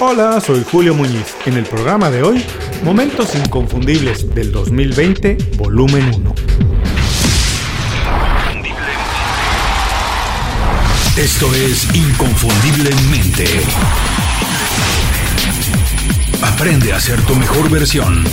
Hola, 0.00 0.40
soy 0.40 0.64
Julio 0.70 0.94
Muñiz. 0.94 1.36
En 1.44 1.54
el 1.54 1.64
programa 1.64 2.10
de 2.10 2.22
hoy, 2.22 2.44
Momentos 2.82 3.34
Inconfundibles 3.34 4.34
del 4.34 4.50
2020, 4.50 5.36
volumen 5.56 6.10
1. 6.14 6.34
Esto 11.16 11.54
es 11.54 11.94
Inconfundiblemente. 11.94 13.44
Aprende 16.42 16.92
a 16.92 17.00
ser 17.00 17.20
tu 17.22 17.34
mejor 17.36 17.70
versión. 17.70 18.24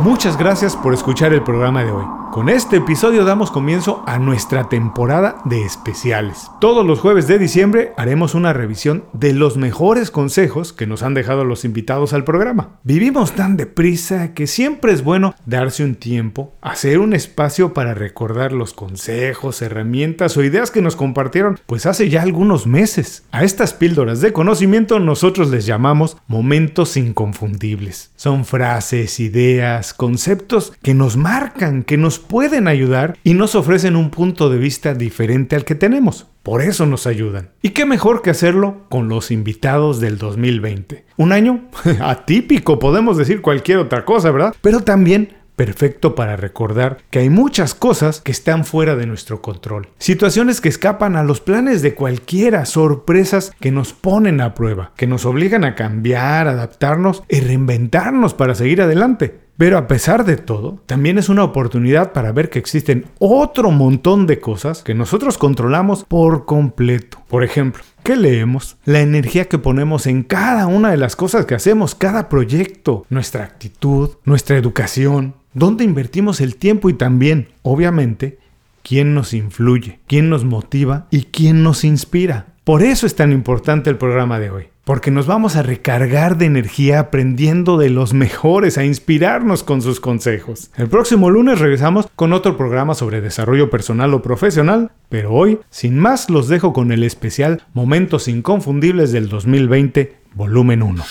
Muchas 0.00 0.36
gracias 0.38 0.76
por 0.76 0.94
escuchar 0.94 1.32
el 1.32 1.42
programa 1.42 1.84
de 1.84 1.90
hoy. 1.90 2.21
Con 2.32 2.48
este 2.48 2.78
episodio 2.78 3.26
damos 3.26 3.50
comienzo 3.50 4.02
a 4.06 4.18
nuestra 4.18 4.70
temporada 4.70 5.42
de 5.44 5.66
especiales. 5.66 6.50
Todos 6.62 6.86
los 6.86 6.98
jueves 6.98 7.28
de 7.28 7.38
diciembre 7.38 7.92
haremos 7.98 8.34
una 8.34 8.54
revisión 8.54 9.04
de 9.12 9.34
los 9.34 9.58
mejores 9.58 10.10
consejos 10.10 10.72
que 10.72 10.86
nos 10.86 11.02
han 11.02 11.12
dejado 11.12 11.44
los 11.44 11.66
invitados 11.66 12.14
al 12.14 12.24
programa. 12.24 12.80
Vivimos 12.84 13.32
tan 13.32 13.58
deprisa 13.58 14.32
que 14.32 14.46
siempre 14.46 14.94
es 14.94 15.04
bueno 15.04 15.34
darse 15.44 15.84
un 15.84 15.94
tiempo, 15.94 16.54
hacer 16.62 17.00
un 17.00 17.12
espacio 17.12 17.74
para 17.74 17.92
recordar 17.92 18.52
los 18.52 18.72
consejos, 18.72 19.60
herramientas 19.60 20.34
o 20.38 20.42
ideas 20.42 20.70
que 20.70 20.80
nos 20.80 20.96
compartieron 20.96 21.60
pues 21.66 21.84
hace 21.84 22.08
ya 22.08 22.22
algunos 22.22 22.66
meses. 22.66 23.24
A 23.30 23.44
estas 23.44 23.74
píldoras 23.74 24.22
de 24.22 24.32
conocimiento 24.32 25.00
nosotros 25.00 25.50
les 25.50 25.66
llamamos 25.66 26.16
momentos 26.28 26.96
inconfundibles. 26.96 28.10
Son 28.16 28.46
frases, 28.46 29.20
ideas, 29.20 29.92
conceptos 29.92 30.72
que 30.80 30.94
nos 30.94 31.18
marcan, 31.18 31.82
que 31.82 31.98
nos 31.98 32.21
pueden 32.22 32.68
ayudar 32.68 33.18
y 33.24 33.34
nos 33.34 33.54
ofrecen 33.54 33.96
un 33.96 34.10
punto 34.10 34.48
de 34.48 34.58
vista 34.58 34.94
diferente 34.94 35.56
al 35.56 35.64
que 35.64 35.74
tenemos. 35.74 36.26
Por 36.42 36.62
eso 36.62 36.86
nos 36.86 37.06
ayudan. 37.06 37.50
¿Y 37.62 37.70
qué 37.70 37.84
mejor 37.86 38.22
que 38.22 38.30
hacerlo 38.30 38.86
con 38.88 39.08
los 39.08 39.30
invitados 39.30 40.00
del 40.00 40.18
2020? 40.18 41.04
Un 41.16 41.32
año 41.32 41.68
atípico, 42.00 42.78
podemos 42.78 43.16
decir 43.16 43.42
cualquier 43.42 43.78
otra 43.78 44.04
cosa, 44.04 44.30
¿verdad? 44.30 44.54
Pero 44.60 44.80
también 44.80 45.42
perfecto 45.56 46.14
para 46.14 46.36
recordar 46.36 46.98
que 47.10 47.20
hay 47.20 47.30
muchas 47.30 47.74
cosas 47.74 48.20
que 48.20 48.32
están 48.32 48.64
fuera 48.64 48.96
de 48.96 49.06
nuestro 49.06 49.42
control. 49.42 49.88
Situaciones 49.98 50.60
que 50.60 50.68
escapan 50.68 51.16
a 51.16 51.22
los 51.22 51.40
planes 51.40 51.82
de 51.82 51.94
cualquiera, 51.94 52.64
sorpresas 52.64 53.52
que 53.60 53.70
nos 53.70 53.92
ponen 53.92 54.40
a 54.40 54.54
prueba, 54.54 54.92
que 54.96 55.06
nos 55.06 55.24
obligan 55.24 55.64
a 55.64 55.74
cambiar, 55.74 56.48
adaptarnos 56.48 57.22
y 57.28 57.40
reinventarnos 57.40 58.34
para 58.34 58.54
seguir 58.54 58.82
adelante. 58.82 59.41
Pero 59.62 59.78
a 59.78 59.86
pesar 59.86 60.24
de 60.24 60.36
todo, 60.36 60.80
también 60.86 61.18
es 61.18 61.28
una 61.28 61.44
oportunidad 61.44 62.10
para 62.10 62.32
ver 62.32 62.50
que 62.50 62.58
existen 62.58 63.06
otro 63.20 63.70
montón 63.70 64.26
de 64.26 64.40
cosas 64.40 64.82
que 64.82 64.92
nosotros 64.92 65.38
controlamos 65.38 66.02
por 66.02 66.46
completo. 66.46 67.22
Por 67.28 67.44
ejemplo, 67.44 67.84
¿qué 68.02 68.16
leemos? 68.16 68.76
La 68.84 69.02
energía 69.02 69.44
que 69.44 69.60
ponemos 69.60 70.08
en 70.08 70.24
cada 70.24 70.66
una 70.66 70.90
de 70.90 70.96
las 70.96 71.14
cosas 71.14 71.46
que 71.46 71.54
hacemos, 71.54 71.94
cada 71.94 72.28
proyecto, 72.28 73.06
nuestra 73.08 73.44
actitud, 73.44 74.10
nuestra 74.24 74.56
educación, 74.56 75.36
dónde 75.54 75.84
invertimos 75.84 76.40
el 76.40 76.56
tiempo 76.56 76.90
y 76.90 76.94
también, 76.94 77.50
obviamente, 77.62 78.40
quién 78.82 79.14
nos 79.14 79.32
influye, 79.32 80.00
quién 80.08 80.28
nos 80.28 80.44
motiva 80.44 81.06
y 81.12 81.26
quién 81.26 81.62
nos 81.62 81.84
inspira. 81.84 82.46
Por 82.64 82.82
eso 82.82 83.06
es 83.06 83.14
tan 83.14 83.30
importante 83.30 83.90
el 83.90 83.96
programa 83.96 84.40
de 84.40 84.50
hoy 84.50 84.71
porque 84.84 85.10
nos 85.10 85.26
vamos 85.26 85.56
a 85.56 85.62
recargar 85.62 86.38
de 86.38 86.46
energía 86.46 86.98
aprendiendo 86.98 87.78
de 87.78 87.90
los 87.90 88.14
mejores, 88.14 88.78
a 88.78 88.84
inspirarnos 88.84 89.62
con 89.62 89.80
sus 89.80 90.00
consejos. 90.00 90.70
El 90.76 90.88
próximo 90.88 91.30
lunes 91.30 91.60
regresamos 91.60 92.08
con 92.16 92.32
otro 92.32 92.56
programa 92.56 92.94
sobre 92.94 93.20
desarrollo 93.20 93.70
personal 93.70 94.12
o 94.14 94.22
profesional, 94.22 94.90
pero 95.08 95.32
hoy, 95.32 95.60
sin 95.70 95.98
más, 95.98 96.30
los 96.30 96.48
dejo 96.48 96.72
con 96.72 96.90
el 96.90 97.04
especial 97.04 97.62
Momentos 97.74 98.26
Inconfundibles 98.26 99.12
del 99.12 99.28
2020, 99.28 100.16
volumen 100.34 100.82
1. 100.82 101.04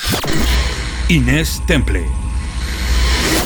Inés 1.09 1.61
Temple. 1.66 2.05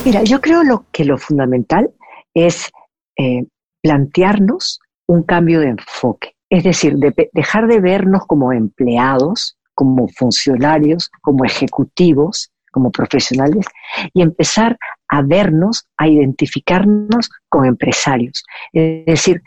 Mira, 0.06 0.24
yo 0.24 0.42
creo 0.42 0.64
lo 0.64 0.86
que 0.92 1.06
lo 1.06 1.18
fundamental 1.18 1.92
es 2.34 2.72
eh, 3.18 3.46
plantearnos 3.82 4.80
un 5.08 5.24
cambio 5.24 5.60
de 5.60 5.70
enfoque. 5.70 6.36
Es 6.50 6.64
decir, 6.64 6.98
dejar 7.34 7.68
de 7.68 7.80
vernos 7.80 8.26
como 8.28 8.54
empleados, 8.54 9.55
como 9.76 10.08
funcionarios, 10.08 11.12
como 11.22 11.46
ejecutivos, 11.46 12.50
como 12.72 12.92
profesionales, 12.92 13.66
y 14.14 14.22
empezar 14.22 14.78
a 15.08 15.22
vernos, 15.22 15.86
a 15.98 16.08
identificarnos 16.08 17.30
con 17.48 17.66
empresarios. 17.66 18.44
Es 18.74 19.06
decir, 19.06 19.42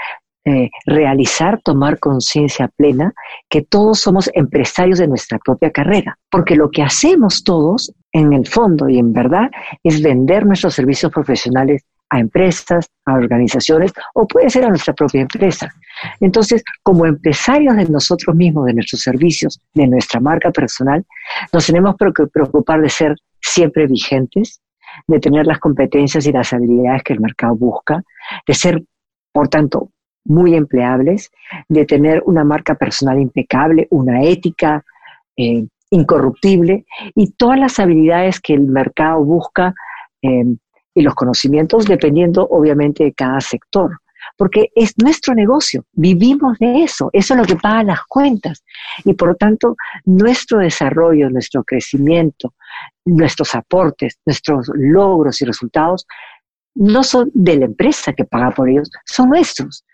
eh, 0.44 0.70
realizar, 0.86 1.60
tomar 1.62 1.98
conciencia 1.98 2.68
plena 2.68 3.12
que 3.50 3.60
todos 3.60 4.00
somos 4.00 4.30
empresarios 4.32 4.98
de 4.98 5.08
nuestra 5.08 5.38
propia 5.38 5.70
carrera, 5.70 6.16
porque 6.30 6.56
lo 6.56 6.70
que 6.70 6.82
hacemos 6.82 7.44
todos, 7.44 7.92
en 8.12 8.32
el 8.32 8.46
fondo 8.46 8.88
y 8.88 8.98
en 8.98 9.12
verdad, 9.12 9.50
es 9.82 10.00
vender 10.00 10.46
nuestros 10.46 10.74
servicios 10.74 11.12
profesionales 11.12 11.84
a 12.10 12.18
empresas, 12.18 12.88
a 13.04 13.14
organizaciones 13.14 13.92
o 14.14 14.26
puede 14.26 14.50
ser 14.50 14.64
a 14.64 14.68
nuestra 14.68 14.94
propia 14.94 15.22
empresa. 15.22 15.72
Entonces, 16.20 16.62
como 16.82 17.06
empresarios 17.06 17.76
de 17.76 17.86
nosotros 17.86 18.34
mismos, 18.34 18.66
de 18.66 18.74
nuestros 18.74 19.02
servicios, 19.02 19.60
de 19.74 19.86
nuestra 19.86 20.20
marca 20.20 20.50
personal, 20.50 21.04
nos 21.52 21.66
tenemos 21.66 21.96
que 21.96 22.26
preocupar 22.26 22.80
de 22.80 22.88
ser 22.88 23.14
siempre 23.40 23.86
vigentes, 23.86 24.60
de 25.06 25.20
tener 25.20 25.46
las 25.46 25.58
competencias 25.58 26.26
y 26.26 26.32
las 26.32 26.52
habilidades 26.52 27.02
que 27.02 27.12
el 27.12 27.20
mercado 27.20 27.54
busca, 27.56 28.02
de 28.46 28.54
ser, 28.54 28.82
por 29.32 29.48
tanto, 29.48 29.90
muy 30.24 30.54
empleables, 30.54 31.30
de 31.68 31.84
tener 31.86 32.22
una 32.26 32.44
marca 32.44 32.74
personal 32.74 33.18
impecable, 33.18 33.86
una 33.90 34.22
ética 34.22 34.84
eh, 35.36 35.66
incorruptible 35.90 36.84
y 37.14 37.30
todas 37.32 37.58
las 37.58 37.78
habilidades 37.78 38.40
que 38.40 38.54
el 38.54 38.62
mercado 38.62 39.24
busca 39.24 39.74
eh, 40.22 40.44
y 40.98 41.02
los 41.02 41.14
conocimientos 41.14 41.86
dependiendo 41.86 42.46
obviamente 42.50 43.04
de 43.04 43.12
cada 43.12 43.40
sector 43.40 43.90
porque 44.36 44.70
es 44.74 44.94
nuestro 44.98 45.34
negocio, 45.34 45.84
vivimos 45.92 46.58
de 46.58 46.84
eso, 46.84 47.10
eso 47.12 47.34
es 47.34 47.40
lo 47.40 47.44
que 47.44 47.56
paga 47.56 47.82
las 47.82 48.04
cuentas. 48.06 48.62
Y 49.04 49.14
por 49.14 49.28
lo 49.28 49.34
tanto, 49.34 49.74
nuestro 50.04 50.58
desarrollo, 50.58 51.28
nuestro 51.28 51.64
crecimiento, 51.64 52.54
nuestros 53.04 53.54
aportes, 53.56 54.18
nuestros 54.24 54.70
logros 54.74 55.40
y 55.42 55.44
resultados 55.44 56.06
no 56.76 57.02
son 57.02 57.30
de 57.34 57.56
la 57.56 57.64
empresa 57.64 58.12
que 58.12 58.24
paga 58.24 58.52
por 58.52 58.68
ellos, 58.68 58.90
son 59.04 59.30
nuestros. 59.30 59.84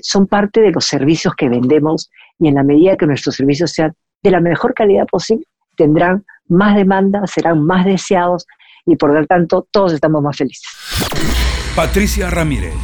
son 0.00 0.26
parte 0.26 0.62
de 0.62 0.70
los 0.70 0.86
servicios 0.86 1.34
que 1.34 1.50
vendemos 1.50 2.10
y 2.38 2.48
en 2.48 2.54
la 2.54 2.62
medida 2.62 2.96
que 2.96 3.06
nuestros 3.06 3.36
servicios 3.36 3.72
sean 3.72 3.92
de 4.22 4.30
la 4.30 4.40
mejor 4.40 4.72
calidad 4.72 5.06
posible, 5.06 5.44
tendrán 5.76 6.24
más 6.48 6.74
demanda, 6.74 7.26
serán 7.26 7.62
más 7.62 7.84
deseados 7.84 8.46
y 8.86 8.96
por 8.96 9.18
lo 9.18 9.26
tanto 9.26 9.66
todos 9.70 9.92
estamos 9.92 10.22
más 10.22 10.36
felices. 10.36 10.68
Patricia 11.74 12.30
Ramírez. 12.30 12.74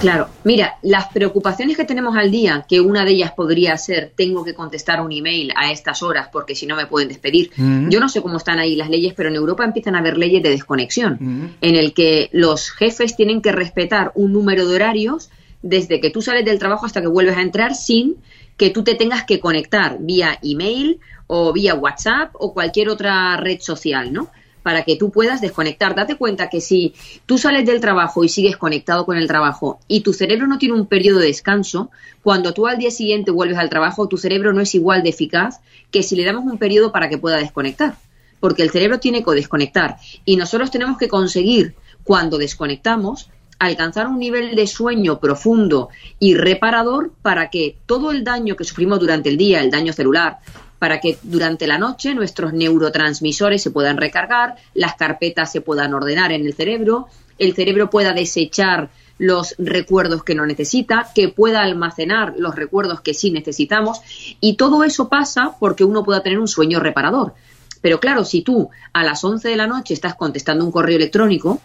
Claro, 0.00 0.28
mira, 0.44 0.76
las 0.82 1.08
preocupaciones 1.08 1.76
que 1.76 1.84
tenemos 1.84 2.16
al 2.16 2.30
día, 2.30 2.64
que 2.68 2.80
una 2.80 3.04
de 3.04 3.10
ellas 3.12 3.32
podría 3.32 3.76
ser 3.76 4.12
tengo 4.16 4.44
que 4.44 4.54
contestar 4.54 5.00
un 5.00 5.10
email 5.10 5.52
a 5.56 5.72
estas 5.72 6.04
horas 6.04 6.28
porque 6.32 6.54
si 6.54 6.66
no 6.66 6.76
me 6.76 6.86
pueden 6.86 7.08
despedir. 7.08 7.50
Mm. 7.56 7.88
Yo 7.88 7.98
no 7.98 8.08
sé 8.08 8.22
cómo 8.22 8.36
están 8.36 8.60
ahí 8.60 8.76
las 8.76 8.90
leyes, 8.90 9.14
pero 9.16 9.28
en 9.28 9.34
Europa 9.34 9.64
empiezan 9.64 9.96
a 9.96 9.98
haber 9.98 10.16
leyes 10.16 10.40
de 10.42 10.50
desconexión, 10.50 11.18
mm. 11.18 11.46
en 11.60 11.74
el 11.74 11.94
que 11.94 12.28
los 12.32 12.70
jefes 12.70 13.16
tienen 13.16 13.42
que 13.42 13.50
respetar 13.50 14.12
un 14.14 14.32
número 14.32 14.68
de 14.68 14.76
horarios 14.76 15.30
desde 15.62 16.00
que 16.00 16.10
tú 16.10 16.22
sales 16.22 16.44
del 16.44 16.60
trabajo 16.60 16.86
hasta 16.86 17.00
que 17.00 17.08
vuelves 17.08 17.36
a 17.36 17.42
entrar 17.42 17.74
sin 17.74 18.18
que 18.56 18.70
tú 18.70 18.84
te 18.84 18.94
tengas 18.94 19.24
que 19.24 19.40
conectar 19.40 19.96
vía 20.00 20.38
email 20.42 21.00
o 21.26 21.52
vía 21.52 21.74
WhatsApp 21.74 22.30
o 22.34 22.54
cualquier 22.54 22.88
otra 22.88 23.36
red 23.36 23.58
social, 23.60 24.12
¿no? 24.12 24.30
Para 24.62 24.84
que 24.84 24.96
tú 24.96 25.10
puedas 25.10 25.40
desconectar. 25.40 25.94
Date 25.94 26.16
cuenta 26.16 26.48
que 26.48 26.60
si 26.60 26.94
tú 27.26 27.38
sales 27.38 27.66
del 27.66 27.80
trabajo 27.80 28.24
y 28.24 28.28
sigues 28.28 28.56
conectado 28.56 29.06
con 29.06 29.16
el 29.16 29.26
trabajo 29.26 29.80
y 29.88 30.00
tu 30.00 30.12
cerebro 30.12 30.46
no 30.46 30.58
tiene 30.58 30.74
un 30.74 30.86
periodo 30.86 31.20
de 31.20 31.26
descanso, 31.26 31.90
cuando 32.22 32.52
tú 32.52 32.66
al 32.66 32.78
día 32.78 32.90
siguiente 32.90 33.30
vuelves 33.30 33.58
al 33.58 33.70
trabajo, 33.70 34.08
tu 34.08 34.16
cerebro 34.16 34.52
no 34.52 34.60
es 34.60 34.74
igual 34.74 35.02
de 35.02 35.10
eficaz 35.10 35.60
que 35.90 36.02
si 36.02 36.16
le 36.16 36.24
damos 36.24 36.44
un 36.44 36.58
periodo 36.58 36.92
para 36.92 37.08
que 37.08 37.18
pueda 37.18 37.38
desconectar. 37.38 37.96
Porque 38.40 38.62
el 38.62 38.70
cerebro 38.70 39.00
tiene 39.00 39.24
que 39.24 39.32
desconectar 39.32 39.96
y 40.24 40.36
nosotros 40.36 40.70
tenemos 40.70 40.98
que 40.98 41.08
conseguir, 41.08 41.74
cuando 42.04 42.38
desconectamos, 42.38 43.30
alcanzar 43.58 44.06
un 44.06 44.18
nivel 44.18 44.54
de 44.54 44.66
sueño 44.66 45.18
profundo 45.18 45.88
y 46.18 46.34
reparador 46.34 47.12
para 47.22 47.50
que 47.50 47.76
todo 47.86 48.12
el 48.12 48.24
daño 48.24 48.56
que 48.56 48.64
sufrimos 48.64 49.00
durante 49.00 49.28
el 49.28 49.36
día, 49.36 49.60
el 49.60 49.70
daño 49.70 49.92
celular, 49.92 50.38
para 50.78 51.00
que 51.00 51.18
durante 51.22 51.66
la 51.66 51.78
noche 51.78 52.14
nuestros 52.14 52.52
neurotransmisores 52.52 53.62
se 53.62 53.70
puedan 53.70 53.96
recargar, 53.96 54.56
las 54.74 54.94
carpetas 54.94 55.50
se 55.50 55.60
puedan 55.60 55.94
ordenar 55.94 56.32
en 56.32 56.46
el 56.46 56.54
cerebro, 56.54 57.08
el 57.38 57.54
cerebro 57.54 57.90
pueda 57.90 58.12
desechar 58.12 58.90
los 59.18 59.54
recuerdos 59.58 60.22
que 60.22 60.34
no 60.34 60.46
necesita, 60.46 61.10
que 61.14 61.28
pueda 61.28 61.62
almacenar 61.62 62.34
los 62.36 62.54
recuerdos 62.54 63.00
que 63.00 63.14
sí 63.14 63.30
necesitamos 63.30 64.00
y 64.40 64.54
todo 64.54 64.84
eso 64.84 65.08
pasa 65.08 65.56
porque 65.58 65.84
uno 65.84 66.04
pueda 66.04 66.22
tener 66.22 66.38
un 66.38 66.48
sueño 66.48 66.78
reparador. 66.78 67.34
Pero 67.80 68.00
claro, 68.00 68.24
si 68.24 68.42
tú 68.42 68.70
a 68.92 69.04
las 69.04 69.22
11 69.22 69.48
de 69.48 69.56
la 69.56 69.66
noche 69.66 69.94
estás 69.94 70.14
contestando 70.14 70.64
un 70.64 70.72
correo 70.72 70.96
electrónico, 70.96 71.60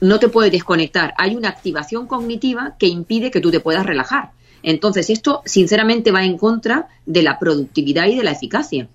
no 0.00 0.18
te 0.18 0.28
puedes 0.28 0.52
desconectar. 0.52 1.14
Hay 1.18 1.34
una 1.34 1.48
activación 1.48 2.06
cognitiva 2.06 2.76
que 2.78 2.86
impide 2.86 3.30
que 3.30 3.40
tú 3.40 3.50
te 3.50 3.60
puedas 3.60 3.84
relajar. 3.84 4.30
Entonces, 4.62 5.10
esto 5.10 5.42
sinceramente 5.44 6.10
va 6.10 6.24
en 6.24 6.38
contra 6.38 6.88
de 7.06 7.22
la 7.22 7.38
productividad 7.38 8.06
y 8.06 8.16
de 8.16 8.24
la 8.24 8.32
eficacia, 8.32 8.88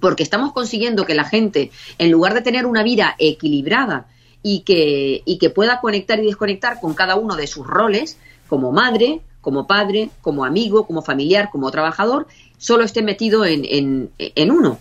porque 0.00 0.22
estamos 0.22 0.52
consiguiendo 0.52 1.06
que 1.06 1.14
la 1.14 1.24
gente, 1.24 1.70
en 1.98 2.10
lugar 2.10 2.34
de 2.34 2.42
tener 2.42 2.66
una 2.66 2.82
vida 2.82 3.14
equilibrada 3.18 4.06
y 4.42 4.60
que, 4.60 5.22
y 5.24 5.38
que 5.38 5.50
pueda 5.50 5.80
conectar 5.80 6.18
y 6.18 6.26
desconectar 6.26 6.80
con 6.80 6.94
cada 6.94 7.16
uno 7.16 7.36
de 7.36 7.46
sus 7.46 7.66
roles, 7.66 8.18
como 8.48 8.72
madre, 8.72 9.20
como 9.40 9.66
padre, 9.66 10.10
como 10.20 10.44
amigo, 10.44 10.86
como 10.86 11.02
familiar, 11.02 11.48
como 11.50 11.70
trabajador, 11.70 12.26
solo 12.58 12.84
esté 12.84 13.02
metido 13.02 13.44
en, 13.44 13.64
en, 13.64 14.10
en 14.18 14.50
uno. 14.50 14.78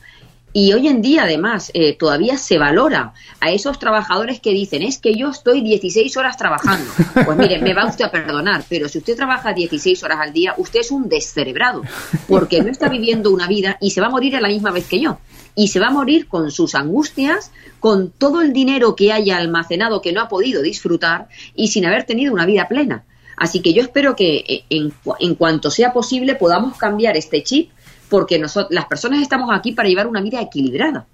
Y 0.59 0.73
hoy 0.73 0.87
en 0.87 1.03
día, 1.03 1.25
además, 1.25 1.69
eh, 1.75 1.95
todavía 1.95 2.35
se 2.39 2.57
valora 2.57 3.13
a 3.39 3.51
esos 3.51 3.77
trabajadores 3.77 4.39
que 4.39 4.49
dicen, 4.49 4.81
es 4.81 4.97
que 4.97 5.13
yo 5.13 5.29
estoy 5.29 5.61
16 5.61 6.17
horas 6.17 6.35
trabajando. 6.35 6.91
Pues 7.13 7.37
mire, 7.37 7.59
me 7.59 7.75
va 7.75 7.85
usted 7.85 8.05
a 8.05 8.09
perdonar, 8.09 8.63
pero 8.67 8.89
si 8.89 8.97
usted 8.97 9.15
trabaja 9.15 9.53
16 9.53 10.01
horas 10.01 10.17
al 10.19 10.33
día, 10.33 10.55
usted 10.57 10.79
es 10.79 10.89
un 10.89 11.09
descerebrado, 11.09 11.83
porque 12.27 12.63
no 12.63 12.71
está 12.71 12.89
viviendo 12.89 13.29
una 13.29 13.45
vida 13.45 13.77
y 13.79 13.91
se 13.91 14.01
va 14.01 14.07
a 14.07 14.09
morir 14.09 14.35
a 14.35 14.41
la 14.41 14.47
misma 14.47 14.71
vez 14.71 14.87
que 14.87 14.99
yo. 14.99 15.19
Y 15.53 15.67
se 15.67 15.79
va 15.79 15.89
a 15.89 15.91
morir 15.91 16.27
con 16.27 16.49
sus 16.49 16.73
angustias, 16.73 17.51
con 17.79 18.09
todo 18.09 18.41
el 18.41 18.51
dinero 18.51 18.95
que 18.95 19.13
haya 19.13 19.37
almacenado 19.37 20.01
que 20.01 20.11
no 20.11 20.21
ha 20.21 20.27
podido 20.27 20.63
disfrutar 20.63 21.27
y 21.55 21.67
sin 21.67 21.85
haber 21.85 22.05
tenido 22.05 22.33
una 22.33 22.47
vida 22.47 22.67
plena. 22.67 23.03
Así 23.35 23.61
que 23.61 23.73
yo 23.73 23.83
espero 23.83 24.15
que 24.15 24.37
eh, 24.37 24.63
en, 24.71 24.91
en 25.19 25.35
cuanto 25.35 25.69
sea 25.69 25.93
posible 25.93 26.33
podamos 26.33 26.77
cambiar 26.77 27.15
este 27.15 27.43
chip 27.43 27.69
porque 28.09 28.39
nosotros, 28.39 28.73
las 28.73 28.85
personas 28.85 29.21
estamos 29.21 29.49
aquí 29.53 29.71
para 29.71 29.89
llevar 29.89 30.07
una 30.07 30.21
vida 30.21 30.41
equilibrada. 30.41 31.05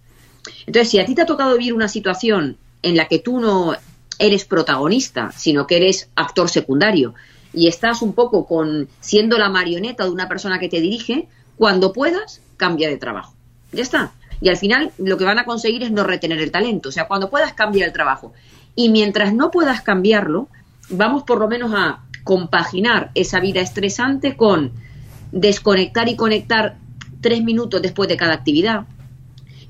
Entonces, 0.65 0.89
si 0.89 0.99
a 0.99 1.05
ti 1.05 1.15
te 1.15 1.21
ha 1.21 1.25
tocado 1.25 1.57
vivir 1.57 1.73
una 1.73 1.87
situación 1.87 2.57
en 2.81 2.97
la 2.97 3.07
que 3.07 3.19
tú 3.19 3.39
no 3.39 3.75
eres 4.19 4.45
protagonista, 4.45 5.31
sino 5.31 5.67
que 5.67 5.77
eres 5.77 6.09
actor 6.15 6.49
secundario 6.49 7.13
y 7.53 7.67
estás 7.67 8.01
un 8.01 8.13
poco 8.13 8.45
con 8.45 8.87
siendo 8.99 9.37
la 9.37 9.49
marioneta 9.49 10.03
de 10.03 10.11
una 10.11 10.27
persona 10.27 10.59
que 10.59 10.69
te 10.69 10.81
dirige, 10.81 11.27
cuando 11.57 11.93
puedas, 11.93 12.41
cambia 12.57 12.89
de 12.89 12.97
trabajo. 12.97 13.33
Ya 13.71 13.83
está. 13.83 14.11
Y 14.41 14.49
al 14.49 14.57
final 14.57 14.91
lo 14.97 15.17
que 15.17 15.25
van 15.25 15.39
a 15.39 15.45
conseguir 15.45 15.83
es 15.83 15.91
no 15.91 16.03
retener 16.03 16.39
el 16.39 16.51
talento. 16.51 16.89
O 16.89 16.91
sea, 16.91 17.07
cuando 17.07 17.29
puedas 17.29 17.53
cambiar 17.53 17.87
el 17.87 17.93
trabajo. 17.93 18.33
Y 18.75 18.89
mientras 18.89 19.33
no 19.33 19.51
puedas 19.51 19.81
cambiarlo, 19.81 20.47
vamos 20.89 21.23
por 21.23 21.39
lo 21.39 21.47
menos 21.47 21.71
a 21.73 22.03
compaginar 22.23 23.11
esa 23.15 23.39
vida 23.39 23.61
estresante 23.61 24.35
con 24.35 24.71
desconectar 25.31 26.09
y 26.09 26.15
conectar 26.15 26.75
tres 27.23 27.43
minutos 27.43 27.81
después 27.81 28.07
de 28.07 28.17
cada 28.17 28.35
actividad, 28.35 28.85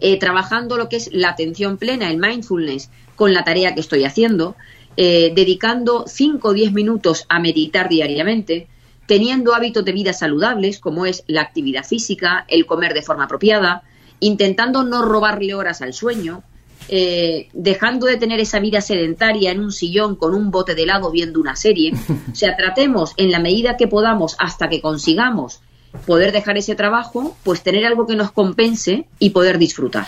eh, 0.02 0.20
trabajando 0.20 0.76
lo 0.76 0.90
que 0.90 0.98
es 0.98 1.10
la 1.14 1.30
atención 1.30 1.78
plena, 1.78 2.12
el 2.12 2.18
mindfulness, 2.18 2.90
con 3.16 3.32
la 3.32 3.46
tarea 3.46 3.74
que 3.74 3.80
estoy 3.80 4.04
haciendo, 4.04 4.58
eh, 4.98 5.32
dedicando 5.34 6.04
cinco 6.08 6.50
o 6.50 6.54
diez 6.54 6.74
minutos 6.74 7.26
a 7.30 7.40
meditar 7.40 7.88
diariamente, 7.88 8.68
teniendo 9.08 9.56
hábitos 9.56 9.86
de 9.86 9.94
vida 9.94 10.12
saludables, 10.12 10.80
como 10.80 11.06
es 11.06 11.24
la 11.28 11.42
actividad 11.42 11.86
física, 11.86 12.46
el 12.50 12.66
comer 12.66 12.94
de 12.94 13.02
forma 13.02 13.26
apropiada, 13.26 13.84
intentando 14.20 14.84
no 14.84 15.04
robarle 15.04 15.54
horas 15.54 15.82
al 15.82 15.94
sueño, 15.94 16.44
eh, 16.90 17.48
dejando 17.54 18.08
de 18.08 18.18
tener 18.18 18.40
esa 18.40 18.60
vida 18.60 18.82
sedentaria 18.82 19.52
en 19.52 19.62
un 19.62 19.72
sillón 19.72 20.16
con 20.16 20.34
un 20.34 20.52
bote 20.52 20.76
de 20.76 20.84
helado 20.84 21.12
viendo 21.12 21.40
una 21.40 21.56
serie. 21.56 21.94
O 22.32 22.36
sea, 22.36 22.58
tratemos 22.58 23.14
en 23.16 23.32
la 23.32 23.40
medida 23.40 23.78
que 23.78 23.88
podamos 23.88 24.36
hasta 24.38 24.68
que 24.68 24.82
consigamos 24.82 25.62
poder 26.06 26.32
dejar 26.32 26.58
ese 26.58 26.76
trabajo, 26.76 27.36
pues 27.44 27.64
tener 27.64 27.86
algo 27.86 28.08
que 28.08 28.16
nos 28.16 28.32
compense 28.32 29.06
y 29.20 29.32
poder 29.32 29.58
disfrutar. 29.58 30.08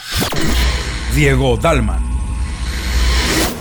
Diego 1.14 1.58
Dalman. 1.58 2.16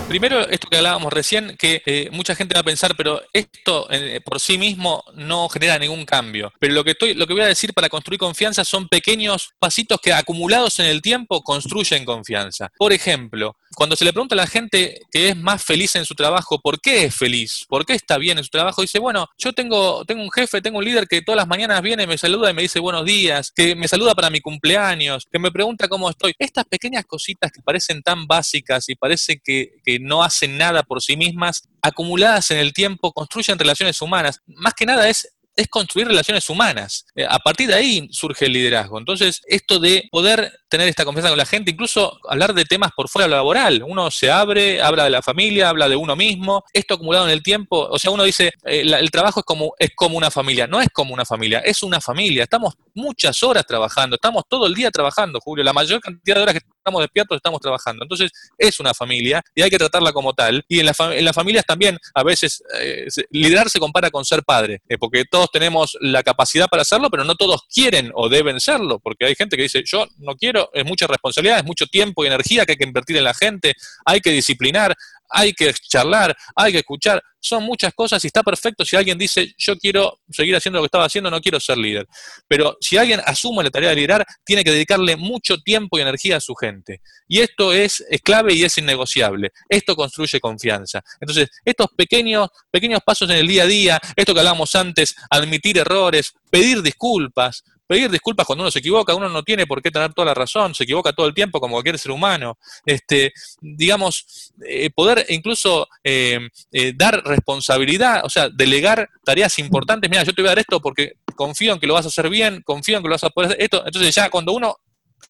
Primero, 0.09 0.47
esto 0.49 0.69
que 0.69 0.76
hablábamos 0.76 1.12
recién, 1.12 1.56
que 1.59 1.82
eh, 1.87 2.09
mucha 2.12 2.35
gente 2.35 2.55
va 2.55 2.61
a 2.61 2.65
pensar, 2.65 2.94
pero 2.94 3.23
esto 3.32 3.88
eh, 3.91 4.21
por 4.23 4.38
sí 4.38 4.59
mismo 4.59 5.03
no 5.15 5.49
genera 5.49 5.79
ningún 5.79 6.05
cambio. 6.05 6.53
Pero 6.61 6.75
lo 6.75 6.85
que, 6.85 6.91
estoy, 6.91 7.15
lo 7.15 7.26
que 7.26 7.32
voy 7.32 7.43
a 7.43 7.47
decir 7.47 7.73
para 7.73 7.88
construir 7.88 8.19
confianza 8.19 8.65
son 8.65 8.87
pequeños 8.88 9.55
pasitos 9.59 9.99
que 10.03 10.12
acumulados 10.12 10.79
en 10.79 10.87
el 10.87 11.00
tiempo 11.00 11.43
construyen 11.43 12.05
confianza. 12.05 12.71
Por 12.76 12.93
ejemplo, 12.93 13.56
cuando 13.75 13.97
se 13.97 14.05
le 14.05 14.12
pregunta 14.12 14.35
a 14.35 14.37
la 14.37 14.47
gente 14.47 15.00
que 15.11 15.31
es 15.31 15.37
más 15.37 15.62
feliz 15.62 15.97
en 15.97 16.05
su 16.05 16.15
trabajo, 16.15 16.61
¿por 16.61 16.81
qué 16.81 17.05
es 17.05 17.15
feliz? 17.15 17.65
¿Por 17.69 17.85
qué 17.85 17.94
está 17.94 18.19
bien 18.19 18.38
en 18.38 18.44
su 18.44 18.50
trabajo? 18.50 18.82
Dice, 18.82 18.99
bueno, 18.99 19.29
yo 19.38 19.53
tengo, 19.53 20.05
tengo 20.05 20.23
un 20.23 20.31
jefe, 20.31 20.61
tengo 20.61 20.79
un 20.79 20.85
líder 20.85 21.06
que 21.06 21.23
todas 21.23 21.37
las 21.37 21.49
mañanas 21.49 21.82
viene, 21.82 22.06
me 22.06 22.19
saluda 22.19 22.50
y 22.50 22.55
me 22.55 22.62
dice 22.62 22.81
buenos 22.81 23.05
días, 23.05 23.53
que 23.55 23.75
me 23.75 23.88
saluda 23.88 24.15
para 24.15 24.31
mi 24.31 24.41
cumpleaños, 24.41 25.26
que 25.31 25.38
me 25.38 25.50
pregunta 25.50 25.88
cómo 25.88 26.11
estoy. 26.11 26.35
Estas 26.38 26.65
pequeñas 26.65 27.05
cositas 27.06 27.50
que 27.53 27.62
parecen 27.62 28.03
tan 28.03 28.26
básicas 28.26 28.88
y 28.88 28.94
parece 28.94 29.41
que, 29.43 29.73
que 29.85 29.99
no 29.99 30.23
hacen 30.23 30.56
nada 30.56 30.82
por 30.82 31.03
sí 31.03 31.17
mismas, 31.17 31.62
acumuladas 31.82 32.50
en 32.50 32.59
el 32.59 32.73
tiempo, 32.73 33.12
construyen 33.12 33.59
relaciones 33.59 34.00
humanas. 34.00 34.41
Más 34.47 34.75
que 34.75 34.87
nada 34.87 35.09
es 35.09 35.33
es 35.56 35.68
construir 35.68 36.08
relaciones 36.08 36.48
humanas. 36.50 37.06
Eh, 37.14 37.26
a 37.28 37.38
partir 37.38 37.68
de 37.68 37.74
ahí 37.74 38.08
surge 38.10 38.46
el 38.46 38.52
liderazgo. 38.52 38.98
Entonces, 38.98 39.40
esto 39.46 39.78
de 39.78 40.08
poder 40.10 40.52
tener 40.68 40.88
esta 40.88 41.04
confianza 41.04 41.28
con 41.30 41.38
la 41.38 41.46
gente, 41.46 41.70
incluso 41.70 42.18
hablar 42.28 42.54
de 42.54 42.64
temas 42.64 42.92
por 42.96 43.08
fuera 43.08 43.26
de 43.26 43.30
lo 43.30 43.36
laboral. 43.36 43.82
Uno 43.86 44.10
se 44.10 44.30
abre, 44.30 44.82
habla 44.82 45.04
de 45.04 45.10
la 45.10 45.22
familia, 45.22 45.68
habla 45.68 45.88
de 45.88 45.96
uno 45.96 46.16
mismo. 46.16 46.64
Esto 46.72 46.94
acumulado 46.94 47.26
en 47.26 47.32
el 47.32 47.42
tiempo, 47.42 47.88
o 47.90 47.98
sea, 47.98 48.10
uno 48.10 48.24
dice, 48.24 48.52
eh, 48.64 48.82
el 48.82 49.10
trabajo 49.10 49.40
es 49.40 49.46
como, 49.46 49.74
es 49.78 49.90
como 49.94 50.16
una 50.16 50.30
familia. 50.30 50.66
No 50.66 50.80
es 50.80 50.88
como 50.92 51.14
una 51.14 51.24
familia, 51.24 51.60
es 51.60 51.82
una 51.82 52.00
familia. 52.00 52.44
Estamos 52.44 52.74
muchas 52.94 53.43
horas 53.43 53.67
trabajando, 53.67 54.17
estamos 54.17 54.44
todo 54.49 54.67
el 54.67 54.75
día 54.75 54.91
trabajando, 54.91 55.41
Julio. 55.41 55.64
La 55.64 55.73
mayor 55.73 56.00
cantidad 56.00 56.37
de 56.37 56.43
horas 56.43 56.55
que 56.55 56.61
estamos 56.79 57.02
despiertos 57.02 57.37
estamos 57.37 57.61
trabajando. 57.61 58.05
Entonces, 58.05 58.31
es 58.58 58.81
una 58.81 58.94
familia 58.94 59.43
y 59.55 59.62
hay 59.62 59.70
que 59.70 59.79
tratarla 59.79 60.12
como 60.12 60.32
tal. 60.32 60.64
Y 60.69 60.81
en, 60.81 60.87
la 60.87 60.94
en 60.99 61.25
las 61.25 61.35
familias 61.35 61.64
también, 61.67 61.99
a 62.14 62.23
veces, 62.23 62.62
eh, 62.81 63.06
liderar 63.31 63.69
se 63.69 63.79
compara 63.79 64.11
con 64.11 64.25
ser 64.25 64.43
padre, 64.43 64.81
porque 64.99 65.25
todos 65.25 65.50
tenemos 65.50 65.96
la 66.00 66.23
capacidad 66.23 66.69
para 66.69 66.82
hacerlo, 66.82 67.11
pero 67.11 67.25
no 67.25 67.35
todos 67.35 67.62
quieren 67.73 68.11
o 68.14 68.29
deben 68.29 68.61
serlo, 68.61 68.99
porque 69.00 69.26
hay 69.26 69.35
gente 69.35 69.56
que 69.56 69.64
dice, 69.64 69.82
yo 69.85 70.06
no 70.19 70.37
quiero, 70.37 70.70
es 70.73 70.85
mucha 70.85 71.06
responsabilidad, 71.06 71.58
es 71.58 71.64
mucho 71.64 71.87
tiempo 71.87 72.25
y 72.25 72.29
energía 72.29 72.64
que 72.64 72.73
hay 72.73 72.79
que 72.79 72.85
invertir 72.85 73.17
en 73.17 73.25
la 73.25 73.35
gente, 73.35 73.75
hay 74.05 74.20
que 74.20 74.31
disciplinar, 74.31 74.94
hay 75.31 75.53
que 75.53 75.73
charlar, 75.73 76.37
hay 76.55 76.73
que 76.73 76.79
escuchar, 76.79 77.23
son 77.44 77.62
muchas 77.65 77.93
cosas 77.93 78.25
y 78.25 78.29
está 78.29 78.43
perfecto 78.43 78.85
si 78.85 78.97
alguien 78.97 79.19
dice, 79.19 79.55
yo 79.59 79.76
quiero 79.76 80.19
seguir 80.31 80.56
haciendo 80.56 80.79
lo 80.79 80.82
que 80.82 80.87
estaba 80.87 81.05
haciendo, 81.05 81.31
no 81.31 81.41
quiero 81.41 81.61
ser 81.61 81.76
líder. 81.76 82.06
Pero 82.49 82.76
si 82.81 82.97
alguien 82.97 83.21
asume 83.25 83.62
la 83.62 83.71
tarea 83.71 83.91
de 83.91 83.97
liderar, 83.97 84.25
tiene 84.44 84.65
que 84.65 84.71
dedicarle 84.71 85.17
mucho 85.17 85.59
tiempo 85.59 85.99
y 85.99 86.03
energía 86.03 86.38
a 86.38 86.41
su 86.41 86.55
gente. 86.55 87.03
Y 87.29 87.41
esto 87.41 87.75
es, 87.75 88.03
es 88.09 88.23
clave 88.23 88.55
y 88.55 88.65
es 88.65 88.79
innegociable. 88.79 89.50
Esto 89.69 89.94
construye 89.94 90.41
confianza. 90.41 91.03
Entonces, 91.21 91.50
estos 91.65 91.88
pequeños, 91.94 92.49
pequeños 92.71 93.00
pasos 93.05 93.29
en 93.29 93.37
el 93.37 93.47
día 93.47 93.65
a 93.65 93.67
día, 93.67 94.00
esto 94.17 94.32
que 94.32 94.41
hablábamos 94.41 94.75
antes, 94.75 95.15
admitir 95.29 95.76
errores, 95.76 96.32
pedir 96.50 96.81
disculpas, 96.81 97.62
pedir 97.86 98.10
disculpas 98.10 98.46
cuando 98.46 98.64
uno 98.64 98.70
se 98.70 98.78
equivoca, 98.78 99.14
uno 99.14 99.28
no 99.28 99.42
tiene 99.42 99.66
por 99.66 99.82
qué 99.82 99.90
tener 99.90 100.12
toda 100.12 100.26
la 100.26 100.35
razón, 100.35 100.75
se 100.75 100.85
equivoca 100.85 101.12
todo 101.12 101.26
el 101.26 101.35
tiempo 101.35 101.61
como 101.61 101.75
cualquier 101.75 101.99
ser 101.99 102.12
humano. 102.12 102.59
Este, 102.85 103.32
digamos, 103.61 104.52
eh, 104.66 104.90
poder 104.90 105.26
incluso 105.28 105.88
eh, 106.02 106.40
eh, 106.73 106.92
dar 106.97 107.23
responsabilidad, 107.25 108.25
o 108.25 108.30
sea, 108.30 108.49
delegar 108.49 109.09
tareas 109.25 109.59
importantes. 109.59 110.11
Mira, 110.11 110.23
yo 110.23 110.32
te 110.32 110.42
voy 110.42 110.49
a 110.49 110.52
dar 110.52 110.59
esto 110.61 110.80
porque 110.80 111.14
confío 111.37 111.75
en 111.75 111.80
que 111.80 111.87
lo 111.87 111.94
vas 111.94 112.06
a 112.06 112.09
hacer 112.09 112.28
bien, 112.28 112.62
confío 112.62 112.97
en 112.97 113.02
que 113.02 113.09
lo 113.09 113.14
vas 113.14 113.25
a 113.25 113.30
poder 113.30 113.50
hacer 113.50 113.62
esto. 113.62 113.85
Entonces 113.87 114.14
ya 114.14 114.30
cuando 114.30 114.52
uno 114.52 114.76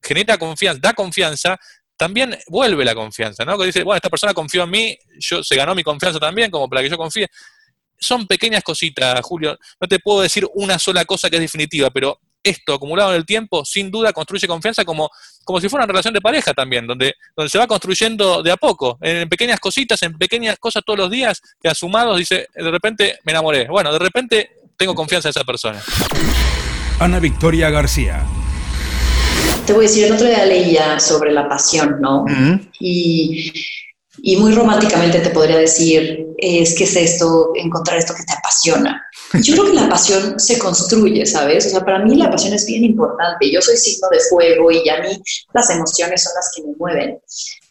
genera 0.03 0.39
confianza, 0.39 0.81
da 0.83 0.93
confianza, 0.93 1.59
también 1.97 2.37
vuelve 2.49 2.85
la 2.85 2.95
confianza, 2.95 3.45
¿no? 3.45 3.57
Que 3.59 3.67
dice, 3.67 3.83
bueno, 3.83 3.97
esta 3.97 4.11
persona 4.11 4.35
confió 4.35 4.65
en 4.65 4.71
mí, 4.71 4.99
yo 5.19 5.43
se 5.43 5.57
ganó 5.57 5.75
mi 5.75 5.83
confianza 5.83 6.19
también, 6.19 6.51
como 6.51 6.69
para 6.69 6.83
que 6.83 6.91
yo 6.91 6.97
confíe. 6.97 7.29
Son 7.99 8.27
pequeñas 8.27 8.63
cositas, 8.63 9.21
Julio. 9.23 9.57
No 9.81 9.89
te 9.89 9.99
puedo 10.01 10.21
decir 10.21 10.47
una 10.55 10.79
sola 10.79 11.05
cosa 11.05 11.31
que 11.31 11.37
es 11.37 11.43
definitiva, 11.43 11.91
pero 11.91 12.21
esto 12.45 12.75
acumulado 12.75 13.11
en 13.11 13.17
el 13.17 13.27
tiempo, 13.27 13.65
sin 13.65 13.91
duda 13.91 14.13
construye 14.13 14.47
confianza 14.47 14.85
como, 14.85 15.11
como 15.45 15.61
si 15.61 15.69
fuera 15.69 15.85
una 15.85 15.91
relación 15.91 16.15
de 16.15 16.21
pareja 16.21 16.53
también, 16.53 16.87
donde, 16.87 17.15
donde 17.35 17.51
se 17.51 17.59
va 17.59 17.67
construyendo 17.67 18.43
de 18.43 18.53
a 18.53 18.57
poco, 18.57 18.99
en 19.01 19.29
pequeñas 19.29 19.59
cositas, 19.59 20.03
en 20.03 20.17
pequeñas 20.17 20.59
cosas 20.59 20.83
todos 20.85 20.99
los 20.99 21.11
días, 21.11 21.41
que 21.61 21.69
asumados 21.69 22.19
dice, 22.19 22.49
de 22.55 22.71
repente 22.71 23.19
me 23.25 23.33
enamoré. 23.33 23.67
Bueno, 23.67 23.93
de 23.93 23.99
repente 23.99 24.51
tengo 24.77 24.95
confianza 24.95 25.29
en 25.29 25.31
esa 25.31 25.45
persona. 25.45 25.83
Ana 27.01 27.19
Victoria 27.19 27.71
García. 27.71 28.23
Te 29.67 29.73
voy 29.73 29.87
a 29.87 29.89
decir, 29.89 30.05
el 30.05 30.13
otro 30.13 30.27
día 30.27 30.45
leía 30.45 31.01
sobre 31.01 31.33
la 31.33 31.49
pasión, 31.49 31.97
¿no? 32.01 32.25
Y 32.79 33.53
y 34.19 34.37
muy 34.37 34.53
románticamente 34.53 35.21
te 35.21 35.31
podría 35.31 35.59
decir, 35.59 36.27
es 36.39 36.75
que 36.75 36.85
es 36.85 36.97
esto, 36.97 37.53
encontrar 37.55 37.99
esto 37.99 38.15
que 38.15 38.25
te 38.25 38.33
apasiona. 38.33 39.03
Yo 39.43 39.55
creo 39.55 39.67
que 39.67 39.75
la 39.75 39.89
pasión 39.89 40.39
se 40.39 40.59
construye, 40.59 41.27
¿sabes? 41.27 41.67
O 41.67 41.71
sea, 41.71 41.85
para 41.85 42.05
mí 42.05 42.15
la 42.15 42.31
pasión 42.31 42.55
es 42.55 42.67
bien 42.67 42.85
importante. 42.85 43.51
Yo 43.51 43.61
soy 43.61 43.77
signo 43.77 44.09
de 44.11 44.21
fuego 44.29 44.71
y 44.71 44.89
a 44.89 45.01
mí 45.03 45.23
las 45.53 45.71
emociones 45.71 46.23
son 46.23 46.33
las 46.37 46.51
que 46.55 46.63
me 46.63 46.75
mueven. 46.79 47.19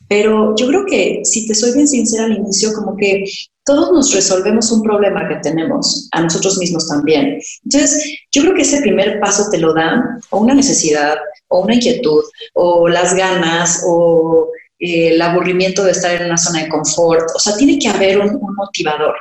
Pero 0.10 0.54
yo 0.56 0.68
creo 0.68 0.86
que, 0.86 1.22
si 1.24 1.48
te 1.48 1.56
soy 1.56 1.74
bien 1.74 1.88
sincera 1.88 2.26
al 2.26 2.34
inicio, 2.34 2.74
como 2.74 2.96
que 2.98 3.24
todos 3.66 3.92
nos 3.92 4.14
resolvemos 4.14 4.72
un 4.72 4.82
problema 4.82 5.28
que 5.28 5.36
tenemos, 5.38 6.10
a 6.12 6.22
nosotros 6.22 6.58
mismos 6.58 6.88
también. 6.88 7.40
Entonces, 7.64 8.18
yo 8.32 8.42
creo 8.42 8.54
que 8.56 8.64
ese 8.64 8.82
primer 8.82 9.20
paso 9.22 9.50
te 9.50 9.58
lo 9.58 9.74
dan 9.74 10.20
o 10.32 10.40
una 10.40 10.54
necesidad, 10.54 11.16
o 11.48 11.62
una 11.62 11.76
inquietud, 11.76 12.24
o 12.54 12.90
las 12.90 13.16
ganas, 13.16 13.84
o 13.88 14.50
el 14.84 15.22
aburrimiento 15.22 15.84
de 15.84 15.92
estar 15.92 16.14
en 16.14 16.26
una 16.26 16.38
zona 16.38 16.64
de 16.64 16.70
confort. 16.70 17.30
O 17.36 17.40
sea, 17.40 17.56
tiene 17.56 17.80
que 17.80 17.88
haber 17.88 18.20
un, 18.20 18.40
motivador. 18.56 19.16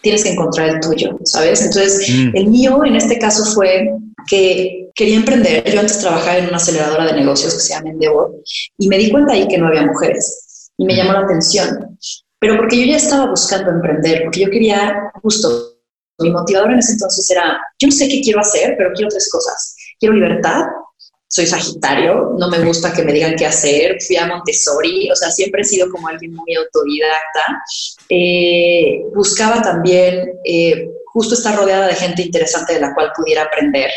tienes 0.00 0.22
que 0.22 0.30
encontrar 0.30 0.68
el 0.68 0.80
tuyo, 0.80 1.18
¿sabes? 1.24 1.60
Entonces, 1.62 2.08
mm. 2.08 2.36
el 2.36 2.46
mío 2.46 2.84
en 2.84 2.96
este 2.96 3.18
caso 3.18 3.44
fue 3.52 3.90
que 4.28 4.90
quería 4.94 5.16
emprender. 5.16 5.64
Yo 5.70 5.80
antes 5.80 5.98
trabajaba 5.98 6.38
en 6.38 6.46
una 6.46 6.56
aceleradora 6.56 7.06
de 7.06 7.14
negocios 7.14 7.54
que 7.54 7.60
se 7.60 7.74
llama 7.74 7.90
Endeavor 7.90 8.32
y 8.78 8.88
me 8.88 8.98
di 8.98 9.10
cuenta 9.10 9.32
ahí 9.32 9.48
que 9.48 9.58
no 9.58 9.68
había 9.68 9.86
mujeres 9.86 10.70
y 10.76 10.84
me 10.84 10.94
llamó 10.94 11.12
la 11.12 11.20
atención. 11.20 11.98
Pero 12.38 12.56
porque 12.56 12.80
yo 12.80 12.86
ya 12.86 12.96
estaba 12.96 13.26
buscando 13.26 13.70
emprender, 13.70 14.22
porque 14.24 14.40
yo 14.40 14.50
quería 14.50 15.12
justo, 15.22 15.76
mi 16.18 16.30
motivador 16.30 16.72
en 16.72 16.78
ese 16.80 16.92
entonces 16.92 17.28
era, 17.30 17.60
yo 17.78 17.88
no 17.88 17.92
sé 17.92 18.08
qué 18.08 18.20
quiero 18.20 18.40
hacer, 18.40 18.74
pero 18.76 18.92
quiero 18.94 19.10
tres 19.10 19.30
cosas. 19.30 19.76
Quiero 19.98 20.14
libertad, 20.14 20.66
soy 21.32 21.46
Sagitario, 21.46 22.34
no 22.38 22.50
me 22.50 22.62
gusta 22.62 22.92
que 22.92 23.02
me 23.02 23.12
digan 23.14 23.34
qué 23.36 23.46
hacer, 23.46 23.96
fui 24.06 24.16
a 24.16 24.26
Montessori, 24.26 25.10
o 25.10 25.16
sea, 25.16 25.30
siempre 25.30 25.62
he 25.62 25.64
sido 25.64 25.90
como 25.90 26.06
alguien 26.06 26.34
muy 26.34 26.54
autodidacta. 26.54 27.62
Eh, 28.10 29.00
buscaba 29.14 29.62
también 29.62 30.30
eh, 30.44 30.90
justo 31.06 31.34
estar 31.34 31.56
rodeada 31.56 31.86
de 31.86 31.94
gente 31.94 32.20
interesante 32.20 32.74
de 32.74 32.80
la 32.80 32.92
cual 32.94 33.12
pudiera 33.16 33.44
aprender. 33.44 33.90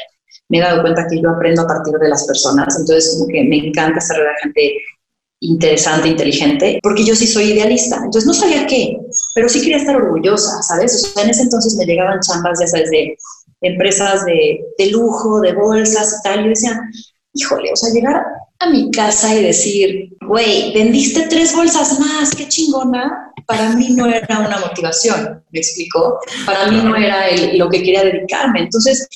Me 0.48 0.60
he 0.60 0.62
dado 0.62 0.82
cuenta 0.82 1.08
que 1.10 1.22
yo 1.22 1.30
aprendo 1.30 1.64
a 1.64 1.68
partir 1.68 1.96
de 1.96 2.08
las 2.08 2.26
personas, 2.26 2.80
entonces 2.80 3.18
como 3.18 3.28
que 3.28 3.44
me 3.44 3.58
encanta 3.68 4.00
estar 4.00 4.16
rodeada 4.16 4.38
de 4.38 4.42
gente 4.42 4.78
interesante, 5.42 6.08
inteligente, 6.08 6.80
porque 6.82 7.04
yo 7.04 7.16
sí 7.16 7.28
soy 7.28 7.52
idealista. 7.52 7.98
Entonces 7.98 8.26
no 8.26 8.34
sabía 8.34 8.66
qué, 8.66 8.98
pero 9.34 9.50
sí 9.50 9.60
quería 9.60 9.78
estar 9.78 9.98
orgullosa, 9.98 10.62
¿sabes? 10.62 10.96
O 10.96 10.98
sea, 11.00 11.24
en 11.26 11.32
ese 11.32 11.42
entonces 11.42 11.76
me 11.76 11.86
llegaban 11.86 12.22
chambas, 12.22 12.62
ya 12.62 12.68
sabes, 12.68 12.90
de 12.92 13.18
empresas 13.60 14.26
de, 14.26 14.62
de 14.78 14.92
lujo, 14.92 15.42
de 15.42 15.52
bolsas 15.52 16.20
y 16.20 16.24
tal. 16.24 16.40
Y 16.40 16.44
yo 16.44 16.50
decía, 16.52 16.80
híjole, 17.36 17.72
o 17.72 17.76
sea, 17.76 17.94
llegar 17.94 18.26
a 18.60 18.70
mi 18.70 18.90
casa 18.92 19.36
y 19.36 19.44
decir, 19.44 20.10
güey, 20.22 20.74
vendiste 20.74 21.28
tres 21.30 21.56
bolsas 21.56 22.00
más, 22.00 22.34
qué 22.34 22.48
chingona, 22.48 23.34
para 23.46 23.70
mí 23.72 23.90
no 23.92 24.08
era 24.08 24.40
una 24.40 24.60
motivación, 24.60 25.44
¿me 25.52 25.60
explicó? 25.60 26.20
Para 26.46 26.68
mí 26.68 26.78
no 26.84 26.96
era 26.96 27.26
lo 27.54 27.70
que 27.70 27.84
quería 27.84 28.04
dedicarme. 28.04 28.62
Entonces, 28.62 29.08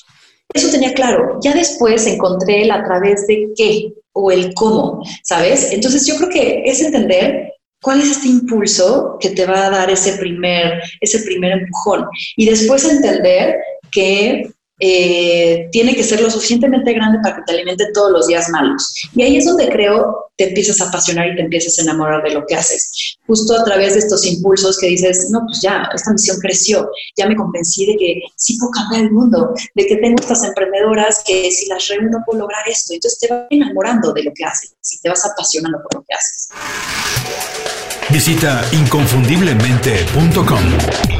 eso 0.54 0.70
tenía 0.70 0.94
claro. 0.94 1.40
Ya 1.42 1.54
después 1.54 2.06
encontré 2.06 2.64
el 2.64 2.72
a 2.72 2.84
través 2.84 3.26
de 3.28 3.50
qué 3.56 3.94
o 4.14 4.32
el 4.32 4.54
cómo, 4.54 5.04
¿sabes? 5.24 5.72
Entonces, 5.72 6.06
yo 6.06 6.16
creo 6.18 6.30
que 6.30 6.64
es 6.66 6.82
entender 6.82 7.54
cuál 7.82 8.02
es 8.02 8.12
este 8.12 8.28
impulso 8.28 9.18
que 9.20 9.30
te 9.30 9.46
va 9.46 9.68
a 9.68 9.70
dar 9.70 9.90
ese 9.90 10.14
primer, 10.18 10.82
ese 11.02 11.20
primer 11.20 11.54
empujón. 11.54 12.06
Y 12.36 12.46
después 12.46 12.84
entender 12.86 13.56
que 13.92 14.52
eh, 14.80 15.68
tiene 15.72 15.96
que 15.96 16.04
ser 16.04 16.22
lo 16.22 16.32
suficientemente 16.32 16.94
grande 16.94 17.20
para 17.22 17.38
que 17.38 17.42
te 17.46 17.54
alimente 17.54 17.86
todos 17.94 18.12
los 18.12 18.28
días 18.28 18.50
malos. 18.50 18.94
Y 19.16 19.24
ahí 19.24 19.38
es 19.38 19.46
donde 19.46 19.70
creo 19.70 20.30
te 20.40 20.48
empiezas 20.48 20.80
a 20.80 20.88
apasionar 20.88 21.28
y 21.28 21.36
te 21.36 21.42
empiezas 21.42 21.78
a 21.78 21.82
enamorar 21.82 22.24
de 22.24 22.32
lo 22.32 22.46
que 22.48 22.56
haces. 22.56 23.18
Justo 23.28 23.60
a 23.60 23.66
través 23.66 23.92
de 23.94 24.00
estos 24.00 24.26
impulsos 24.26 24.80
que 24.80 24.88
dices, 24.88 25.28
no, 25.32 25.42
pues 25.46 25.62
ya, 25.62 25.90
esta 25.94 26.14
misión 26.14 26.38
creció, 26.40 26.90
ya 27.18 27.28
me 27.28 27.36
convencí 27.36 27.86
de 27.86 27.98
que 27.98 28.22
sí 28.38 28.58
puedo 28.58 28.72
cambiar 28.72 29.02
el 29.04 29.12
mundo, 29.12 29.54
de 29.76 29.86
que 29.86 29.98
tengo 29.98 30.16
estas 30.18 30.46
emprendedoras 30.46 31.22
que 31.28 31.52
si 31.52 31.68
las 31.68 31.86
reúno 31.90 32.20
puedo 32.26 32.40
lograr 32.40 32.62
esto. 32.70 32.94
Entonces 32.94 33.20
te 33.20 33.28
vas 33.28 33.48
enamorando 33.50 34.14
de 34.14 34.24
lo 34.24 34.32
que 34.34 34.46
haces 34.46 34.74
y 34.90 35.02
te 35.02 35.10
vas 35.10 35.26
apasionando 35.26 35.80
por 35.84 35.96
lo 35.96 36.06
que 36.08 36.16
haces. 36.16 36.48
Visita 38.10 38.64
inconfundiblemente.com 38.72 41.19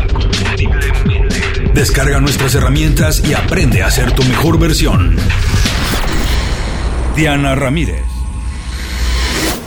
Descarga 1.74 2.20
nuestras 2.20 2.56
herramientas 2.56 3.24
y 3.26 3.34
aprende 3.34 3.84
a 3.84 3.92
ser 3.92 4.12
tu 4.14 4.24
mejor 4.24 4.60
versión. 4.60 5.16
Diana 7.16 7.56
Ramírez. 7.56 8.04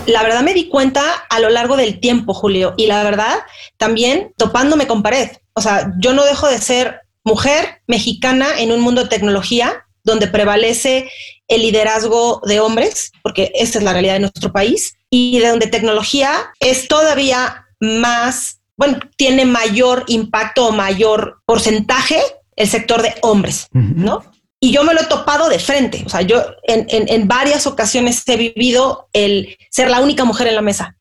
La 0.07 0.23
verdad 0.23 0.43
me 0.43 0.53
di 0.53 0.69
cuenta 0.69 1.03
a 1.31 1.39
lo 1.39 1.49
largo 1.49 1.77
del 1.77 2.01
tiempo, 2.01 2.35
Julio, 2.35 2.75
y 2.77 2.87
la 2.87 3.03
verdad 3.05 3.39
también 3.77 4.33
topándome 4.37 4.87
con 4.87 5.03
pared. 5.03 5.31
O 5.55 5.61
sea, 5.61 5.93
yo 5.99 6.13
no 6.13 6.25
dejo 6.25 6.49
de 6.49 6.59
ser 6.59 7.03
mujer 7.25 7.83
mexicana 7.87 8.49
en 8.59 8.73
un 8.73 8.81
mundo 8.81 9.05
de 9.05 9.09
tecnología 9.09 9.87
donde 10.03 10.27
prevalece 10.27 11.09
el 11.47 11.63
liderazgo 11.63 12.41
de 12.45 12.59
hombres, 12.61 13.13
porque 13.23 13.53
esta 13.55 13.79
es 13.79 13.85
la 13.85 13.93
realidad 13.93 14.15
de 14.15 14.21
nuestro 14.21 14.53
país, 14.53 14.97
y 15.09 15.39
de 15.39 15.49
donde 15.49 15.67
tecnología 15.69 16.33
es 16.59 16.89
todavía 16.89 17.67
más 17.81 18.62
bueno, 18.83 18.99
tiene 19.17 19.45
mayor 19.45 20.03
impacto 20.09 20.67
o 20.67 20.73
mayor 20.73 21.41
porcentaje 21.47 22.21
el 22.57 22.67
sector 22.67 23.01
de 23.01 23.15
hombres, 23.23 23.69
¿no? 23.73 24.25
Y 24.59 24.73
yo 24.73 24.83
me 24.83 24.93
lo 24.93 25.03
he 25.03 25.07
topado 25.07 25.49
de 25.49 25.61
frente. 25.61 26.03
O 26.05 26.09
sea, 26.09 26.23
yo 26.23 26.43
en, 26.65 27.29
varias 27.29 27.69
ocasiones 27.69 28.25
he 28.27 28.37
vivido 28.37 29.09
el 29.13 29.57
ser 29.71 29.89
la 29.89 30.01
única 30.01 30.25
mujer 30.25 30.49
en 30.49 30.57
la 30.57 30.63
mesa 30.63 30.97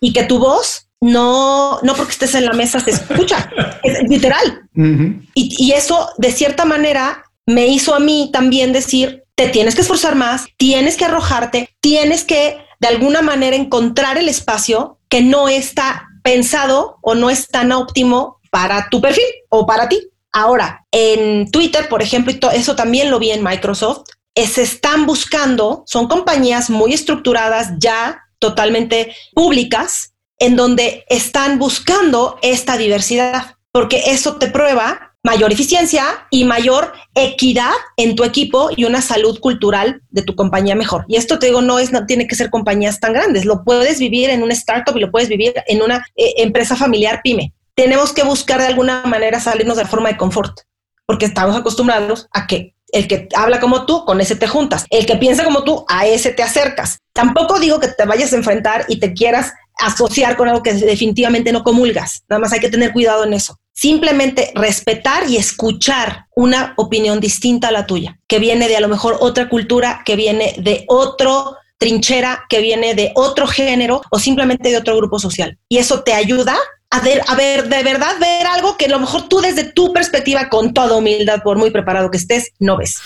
y 0.00 0.14
que 0.14 0.22
tu 0.22 0.38
voz 0.38 0.88
no, 0.98 1.78
no 1.82 1.94
porque 1.94 2.12
estés 2.12 2.34
en 2.36 2.46
la 2.46 2.54
mesa 2.54 2.80
se 2.80 2.92
escucha, 2.92 3.50
es 3.82 4.08
literal. 4.08 4.62
y, 4.74 5.54
y 5.58 5.72
eso 5.72 6.08
de 6.16 6.32
cierta 6.32 6.64
manera 6.64 7.22
me 7.44 7.66
hizo 7.66 7.94
a 7.94 8.00
mí 8.00 8.30
también 8.32 8.72
decir, 8.72 9.24
te 9.34 9.50
tienes 9.50 9.74
que 9.74 9.82
esforzar 9.82 10.14
más, 10.14 10.46
tienes 10.56 10.96
que 10.96 11.04
arrojarte, 11.04 11.68
tienes 11.82 12.24
que 12.24 12.56
de 12.80 12.88
alguna 12.88 13.20
manera 13.20 13.56
encontrar 13.56 14.16
el 14.16 14.30
espacio 14.30 14.96
que 15.10 15.20
no 15.20 15.50
está 15.50 16.09
pensado 16.22 16.98
o 17.02 17.14
no 17.14 17.30
es 17.30 17.48
tan 17.48 17.72
óptimo 17.72 18.40
para 18.50 18.88
tu 18.90 19.00
perfil 19.00 19.24
o 19.48 19.66
para 19.66 19.88
ti. 19.88 20.08
Ahora, 20.32 20.86
en 20.92 21.50
Twitter, 21.50 21.88
por 21.88 22.02
ejemplo, 22.02 22.32
y 22.32 22.56
eso 22.56 22.76
también 22.76 23.10
lo 23.10 23.18
vi 23.18 23.30
en 23.30 23.42
Microsoft, 23.42 24.04
se 24.46 24.62
están 24.62 25.06
buscando, 25.06 25.84
son 25.86 26.08
compañías 26.08 26.70
muy 26.70 26.92
estructuradas, 26.92 27.72
ya 27.78 28.22
totalmente 28.38 29.14
públicas, 29.34 30.14
en 30.38 30.56
donde 30.56 31.04
están 31.08 31.58
buscando 31.58 32.38
esta 32.42 32.76
diversidad, 32.78 33.56
porque 33.72 34.04
eso 34.06 34.36
te 34.36 34.48
prueba 34.48 35.09
mayor 35.22 35.52
eficiencia 35.52 36.04
y 36.30 36.44
mayor 36.44 36.92
equidad 37.14 37.72
en 37.96 38.16
tu 38.16 38.24
equipo 38.24 38.70
y 38.74 38.84
una 38.84 39.02
salud 39.02 39.38
cultural 39.40 40.02
de 40.10 40.22
tu 40.22 40.34
compañía 40.34 40.74
mejor. 40.74 41.04
Y 41.08 41.16
esto 41.16 41.38
te 41.38 41.46
digo, 41.46 41.60
no 41.60 41.78
es, 41.78 41.92
no 41.92 42.06
tiene 42.06 42.26
que 42.26 42.34
ser 42.34 42.50
compañías 42.50 43.00
tan 43.00 43.12
grandes, 43.12 43.44
lo 43.44 43.62
puedes 43.64 43.98
vivir 43.98 44.30
en 44.30 44.42
una 44.42 44.54
startup 44.54 44.96
y 44.96 45.00
lo 45.00 45.10
puedes 45.10 45.28
vivir 45.28 45.54
en 45.66 45.82
una 45.82 46.04
eh, 46.16 46.34
empresa 46.38 46.76
familiar 46.76 47.20
pyme. 47.22 47.52
Tenemos 47.74 48.12
que 48.12 48.22
buscar 48.22 48.60
de 48.60 48.66
alguna 48.66 49.02
manera 49.04 49.40
salirnos 49.40 49.76
de 49.76 49.84
forma 49.84 50.08
de 50.08 50.16
confort, 50.16 50.60
porque 51.06 51.26
estamos 51.26 51.56
acostumbrados 51.56 52.26
a 52.32 52.46
que 52.46 52.74
el 52.92 53.06
que 53.06 53.28
habla 53.36 53.60
como 53.60 53.86
tú, 53.86 54.04
con 54.04 54.20
ese 54.20 54.34
te 54.34 54.48
juntas. 54.48 54.84
El 54.90 55.06
que 55.06 55.16
piensa 55.16 55.44
como 55.44 55.62
tú, 55.62 55.84
a 55.88 56.06
ese 56.06 56.32
te 56.32 56.42
acercas. 56.42 56.98
Tampoco 57.12 57.60
digo 57.60 57.78
que 57.78 57.86
te 57.86 58.04
vayas 58.04 58.32
a 58.32 58.36
enfrentar 58.36 58.84
y 58.88 58.98
te 58.98 59.12
quieras 59.12 59.52
asociar 59.78 60.36
con 60.36 60.48
algo 60.48 60.62
que 60.62 60.74
definitivamente 60.74 61.52
no 61.52 61.62
comulgas. 61.62 62.24
Nada 62.28 62.40
más 62.40 62.52
hay 62.52 62.58
que 62.58 62.68
tener 62.68 62.92
cuidado 62.92 63.22
en 63.24 63.34
eso 63.34 63.59
simplemente 63.80 64.52
respetar 64.54 65.26
y 65.26 65.38
escuchar 65.38 66.26
una 66.36 66.74
opinión 66.76 67.18
distinta 67.18 67.68
a 67.68 67.72
la 67.72 67.86
tuya, 67.86 68.18
que 68.28 68.38
viene 68.38 68.68
de 68.68 68.76
a 68.76 68.80
lo 68.80 68.88
mejor 68.88 69.16
otra 69.20 69.48
cultura, 69.48 70.02
que 70.04 70.16
viene 70.16 70.54
de 70.58 70.84
otro 70.86 71.56
trinchera, 71.78 72.44
que 72.50 72.60
viene 72.60 72.94
de 72.94 73.10
otro 73.14 73.46
género 73.46 74.02
o 74.10 74.18
simplemente 74.18 74.68
de 74.68 74.76
otro 74.76 74.94
grupo 74.98 75.18
social. 75.18 75.56
Y 75.66 75.78
eso 75.78 76.02
te 76.02 76.12
ayuda 76.12 76.58
a 76.90 77.00
ver, 77.00 77.22
a 77.26 77.34
ver, 77.34 77.70
de 77.70 77.82
verdad 77.82 78.12
ver 78.20 78.46
algo 78.48 78.76
que 78.76 78.84
a 78.84 78.90
lo 78.90 79.00
mejor 79.00 79.30
tú 79.30 79.40
desde 79.40 79.72
tu 79.72 79.94
perspectiva, 79.94 80.50
con 80.50 80.74
toda 80.74 80.96
humildad, 80.96 81.40
por 81.42 81.56
muy 81.56 81.70
preparado 81.70 82.10
que 82.10 82.18
estés, 82.18 82.50
no 82.58 82.76
ves. 82.76 83.00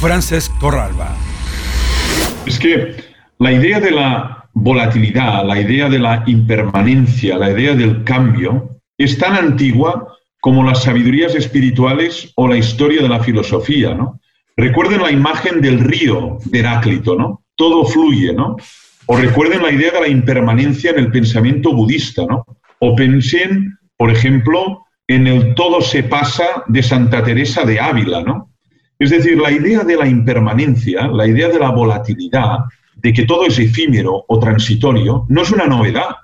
Frances 0.00 0.50
Torralba. 0.58 1.14
Es 2.46 2.58
que 2.58 2.96
la 3.38 3.52
idea 3.52 3.78
de 3.78 3.90
la 3.90 4.48
volatilidad, 4.54 5.44
la 5.44 5.60
idea 5.60 5.90
de 5.90 5.98
la 5.98 6.24
impermanencia, 6.26 7.36
la 7.36 7.50
idea 7.50 7.74
del 7.74 8.04
cambio, 8.04 8.79
es 9.04 9.16
tan 9.16 9.34
antigua 9.34 10.14
como 10.40 10.62
las 10.62 10.82
sabidurías 10.82 11.34
espirituales 11.34 12.32
o 12.36 12.46
la 12.46 12.56
historia 12.56 13.02
de 13.02 13.08
la 13.08 13.20
filosofía, 13.20 13.94
¿no? 13.94 14.20
Recuerden 14.56 15.02
la 15.02 15.10
imagen 15.10 15.62
del 15.62 15.80
río 15.80 16.36
de 16.44 16.58
Heráclito, 16.58 17.16
¿no? 17.16 17.42
Todo 17.56 17.84
fluye, 17.86 18.34
¿no? 18.34 18.56
O 19.06 19.16
recuerden 19.16 19.62
la 19.62 19.72
idea 19.72 19.92
de 19.92 20.02
la 20.02 20.08
impermanencia 20.08 20.90
en 20.90 20.98
el 20.98 21.10
pensamiento 21.10 21.72
budista, 21.72 22.26
¿no? 22.26 22.44
O 22.78 22.94
pensen, 22.94 23.78
por 23.96 24.10
ejemplo, 24.10 24.84
en 25.08 25.26
el 25.26 25.54
todo 25.54 25.80
se 25.80 26.02
pasa 26.02 26.44
de 26.68 26.82
Santa 26.82 27.24
Teresa 27.24 27.64
de 27.64 27.80
Ávila, 27.80 28.22
¿no? 28.22 28.50
Es 28.98 29.10
decir, 29.10 29.38
la 29.38 29.50
idea 29.50 29.80
de 29.80 29.96
la 29.96 30.06
impermanencia, 30.06 31.08
la 31.08 31.26
idea 31.26 31.48
de 31.48 31.58
la 31.58 31.70
volatilidad, 31.70 32.58
de 32.96 33.12
que 33.14 33.24
todo 33.24 33.46
es 33.46 33.58
efímero 33.58 34.24
o 34.28 34.38
transitorio, 34.38 35.24
no 35.28 35.40
es 35.40 35.50
una 35.50 35.64
novedad. 35.64 36.16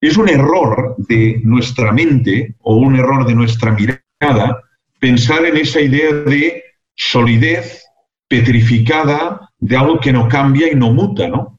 Es 0.00 0.16
un 0.16 0.28
error 0.28 0.94
de 0.98 1.40
nuestra 1.42 1.92
mente 1.92 2.54
o 2.60 2.76
un 2.76 2.96
error 2.96 3.26
de 3.26 3.34
nuestra 3.34 3.72
mirada 3.72 4.62
pensar 5.00 5.44
en 5.44 5.56
esa 5.56 5.80
idea 5.80 6.12
de 6.12 6.62
solidez 6.94 7.84
petrificada 8.28 9.50
de 9.58 9.76
algo 9.76 9.98
que 9.98 10.12
no 10.12 10.28
cambia 10.28 10.70
y 10.70 10.76
no 10.76 10.92
muta, 10.92 11.28
¿no? 11.28 11.58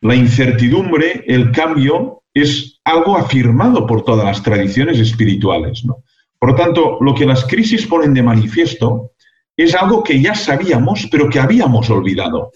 La 0.00 0.14
incertidumbre, 0.14 1.24
el 1.26 1.52
cambio, 1.52 2.22
es 2.32 2.80
algo 2.84 3.16
afirmado 3.16 3.86
por 3.86 4.04
todas 4.04 4.24
las 4.24 4.42
tradiciones 4.42 4.98
espirituales, 4.98 5.84
¿no? 5.84 6.04
Por 6.38 6.50
lo 6.50 6.54
tanto, 6.54 6.98
lo 7.00 7.14
que 7.14 7.26
las 7.26 7.44
crisis 7.44 7.86
ponen 7.86 8.14
de 8.14 8.22
manifiesto 8.22 9.12
es 9.56 9.74
algo 9.74 10.04
que 10.04 10.20
ya 10.20 10.34
sabíamos, 10.34 11.08
pero 11.10 11.28
que 11.28 11.40
habíamos 11.40 11.90
olvidado, 11.90 12.52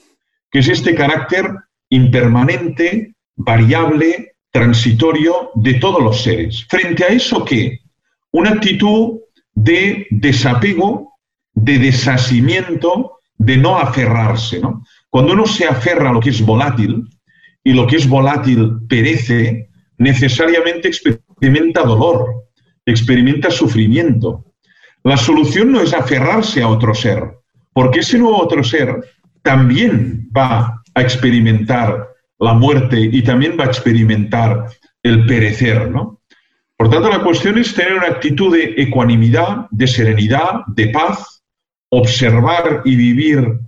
que 0.51 0.61
es 0.61 0.69
este 0.69 0.95
carácter 0.95 1.51
impermanente, 1.89 3.15
variable, 3.35 4.32
transitorio 4.53 5.51
de 5.55 5.75
todos 5.75 6.03
los 6.03 6.23
seres. 6.23 6.65
Frente 6.69 7.05
a 7.05 7.09
eso, 7.09 7.45
¿qué? 7.45 7.81
una 8.33 8.51
actitud 8.51 9.21
de 9.55 10.07
desapego, 10.11 11.19
de 11.55 11.79
desasimiento, 11.79 13.19
de 13.37 13.57
no 13.57 13.79
aferrarse. 13.79 14.61
¿no? 14.61 14.85
Cuando 15.11 15.35
uno 15.35 15.47
se 15.47 15.67
aferra 15.67 16.11
a 16.11 16.13
lo 16.13 16.21
que 16.21 16.31
es 16.31 16.41
volátil 16.41 17.09
y 17.65 17.73
lo 17.73 17.87
que 17.87 17.97
es 17.97 18.09
volátil 18.09 18.79
perece, 18.89 19.69
necesariamente 19.99 20.89
experimenta 20.89 21.83
dolor, 21.83 22.47
experimenta 22.85 23.51
sufrimiento. 23.51 24.45
La 25.05 25.17
solución 25.17 25.73
no 25.73 25.81
es 25.81 25.93
aferrarse 25.93 26.63
a 26.63 26.69
otro 26.69 26.95
ser, 26.95 27.23
porque 27.73 28.01
ese 28.01 28.19
nuevo 28.19 28.39
otro 28.39 28.65
ser 28.65 29.05
también 29.43 30.29
va 30.37 30.83
a 30.95 31.03
experimentar 31.03 32.12
la 32.43 32.55
muerte 32.55 32.99
y 33.01 33.23
también 33.23 33.57
va 33.59 33.65
a 33.65 33.69
experimentar 33.69 34.67
el 35.03 35.27
perecer, 35.27 35.91
¿no? 35.91 36.21
Por 36.77 36.91
tanto, 36.91 37.09
la 37.09 37.23
cuestión 37.23 37.59
es 37.59 37.73
tener 37.75 37.95
una 37.95 38.09
actitud 38.09 38.53
de 38.53 38.75
ecuanimidad, 38.77 39.69
de 39.71 39.87
serenidad, 39.87 40.67
de 40.67 40.89
paz, 40.89 41.43
observar 41.91 42.83
y 42.85 42.97
vivir 42.97 43.61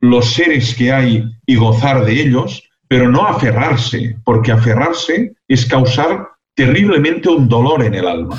los 0.00 0.32
seres 0.32 0.74
que 0.74 0.92
hay 0.92 1.24
y 1.46 1.54
gozar 1.54 2.04
de 2.04 2.20
ellos, 2.20 2.68
pero 2.88 3.08
no 3.08 3.24
aferrarse, 3.24 4.16
porque 4.24 4.50
aferrarse 4.50 5.32
es 5.46 5.64
causar 5.64 6.28
terriblemente 6.56 7.28
un 7.28 7.48
dolor 7.48 7.84
en 7.84 7.94
el 7.94 8.08
alma. 8.08 8.38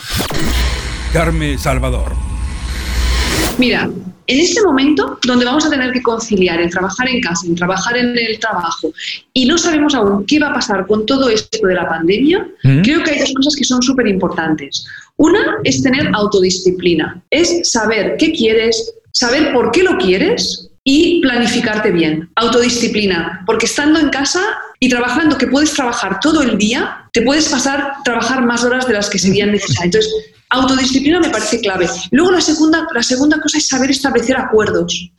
Carmen 1.14 1.58
Salvador. 1.58 2.12
Mira, 3.58 3.90
en 4.28 4.40
este 4.40 4.62
momento 4.62 5.20
donde 5.26 5.46
vamos 5.46 5.66
a 5.66 5.70
tener 5.70 5.92
que 5.92 6.02
conciliar 6.02 6.62
el 6.62 6.70
trabajar 6.70 7.10
en 7.10 7.22
casa, 7.22 7.48
el 7.48 7.56
trabajar 7.56 7.98
en 7.98 8.18
el 8.18 8.40
trabajo 8.40 8.92
y 9.34 9.46
no 9.46 9.58
sabemos 9.58 9.94
aún 9.96 10.26
qué 10.26 10.40
va 10.40 10.50
a 10.50 10.54
pasar 10.54 10.88
con 10.88 11.06
todo 11.06 11.30
esto 11.30 11.66
de 11.68 11.74
la 11.74 11.88
pandemia, 11.88 12.48
creo 12.84 13.04
que 13.04 13.12
hay 13.12 13.20
dos 13.20 13.34
cosas 13.36 13.56
que 13.56 13.64
son 13.64 13.82
súper 13.82 14.08
importantes. 14.08 14.86
Una 15.18 15.58
es 15.64 15.82
tener 15.82 16.10
autodisciplina, 16.14 17.22
es 17.30 17.70
saber 17.70 18.16
qué 18.18 18.32
quieres, 18.32 18.94
saber 19.12 19.54
por 19.54 19.72
qué 19.72 19.84
lo 19.84 19.98
quieres 19.98 20.70
y 20.84 21.22
planificarte 21.22 21.92
bien. 21.92 22.30
Autodisciplina, 22.36 23.44
porque 23.46 23.66
estando 23.66 24.00
en 24.00 24.10
casa 24.10 24.42
y 24.80 24.90
trabajando, 24.90 25.38
que 25.38 25.48
puedes 25.48 25.74
trabajar 25.74 26.20
todo 26.20 26.42
el 26.42 26.58
día, 26.58 27.08
te 27.14 27.22
puedes 27.22 27.48
pasar 27.48 27.94
trabajar 28.04 28.44
más 28.46 28.64
horas 28.64 28.88
de 28.88 28.94
las 28.94 29.10
que 29.10 29.20
serían 29.20 29.52
necesarias. 29.52 29.86
Entonces, 29.86 30.14
Autodisciplina 30.54 31.20
me 31.20 31.30
parece 31.30 31.60
clave. 31.60 31.88
Luego 32.12 32.32
la 32.32 32.42
segunda, 32.42 32.88
la 32.94 33.04
segunda 33.04 33.42
cosa 33.42 33.58
es 33.58 33.68
saber 33.68 33.90
establecer 33.90 34.38
acuerdos. 34.38 35.10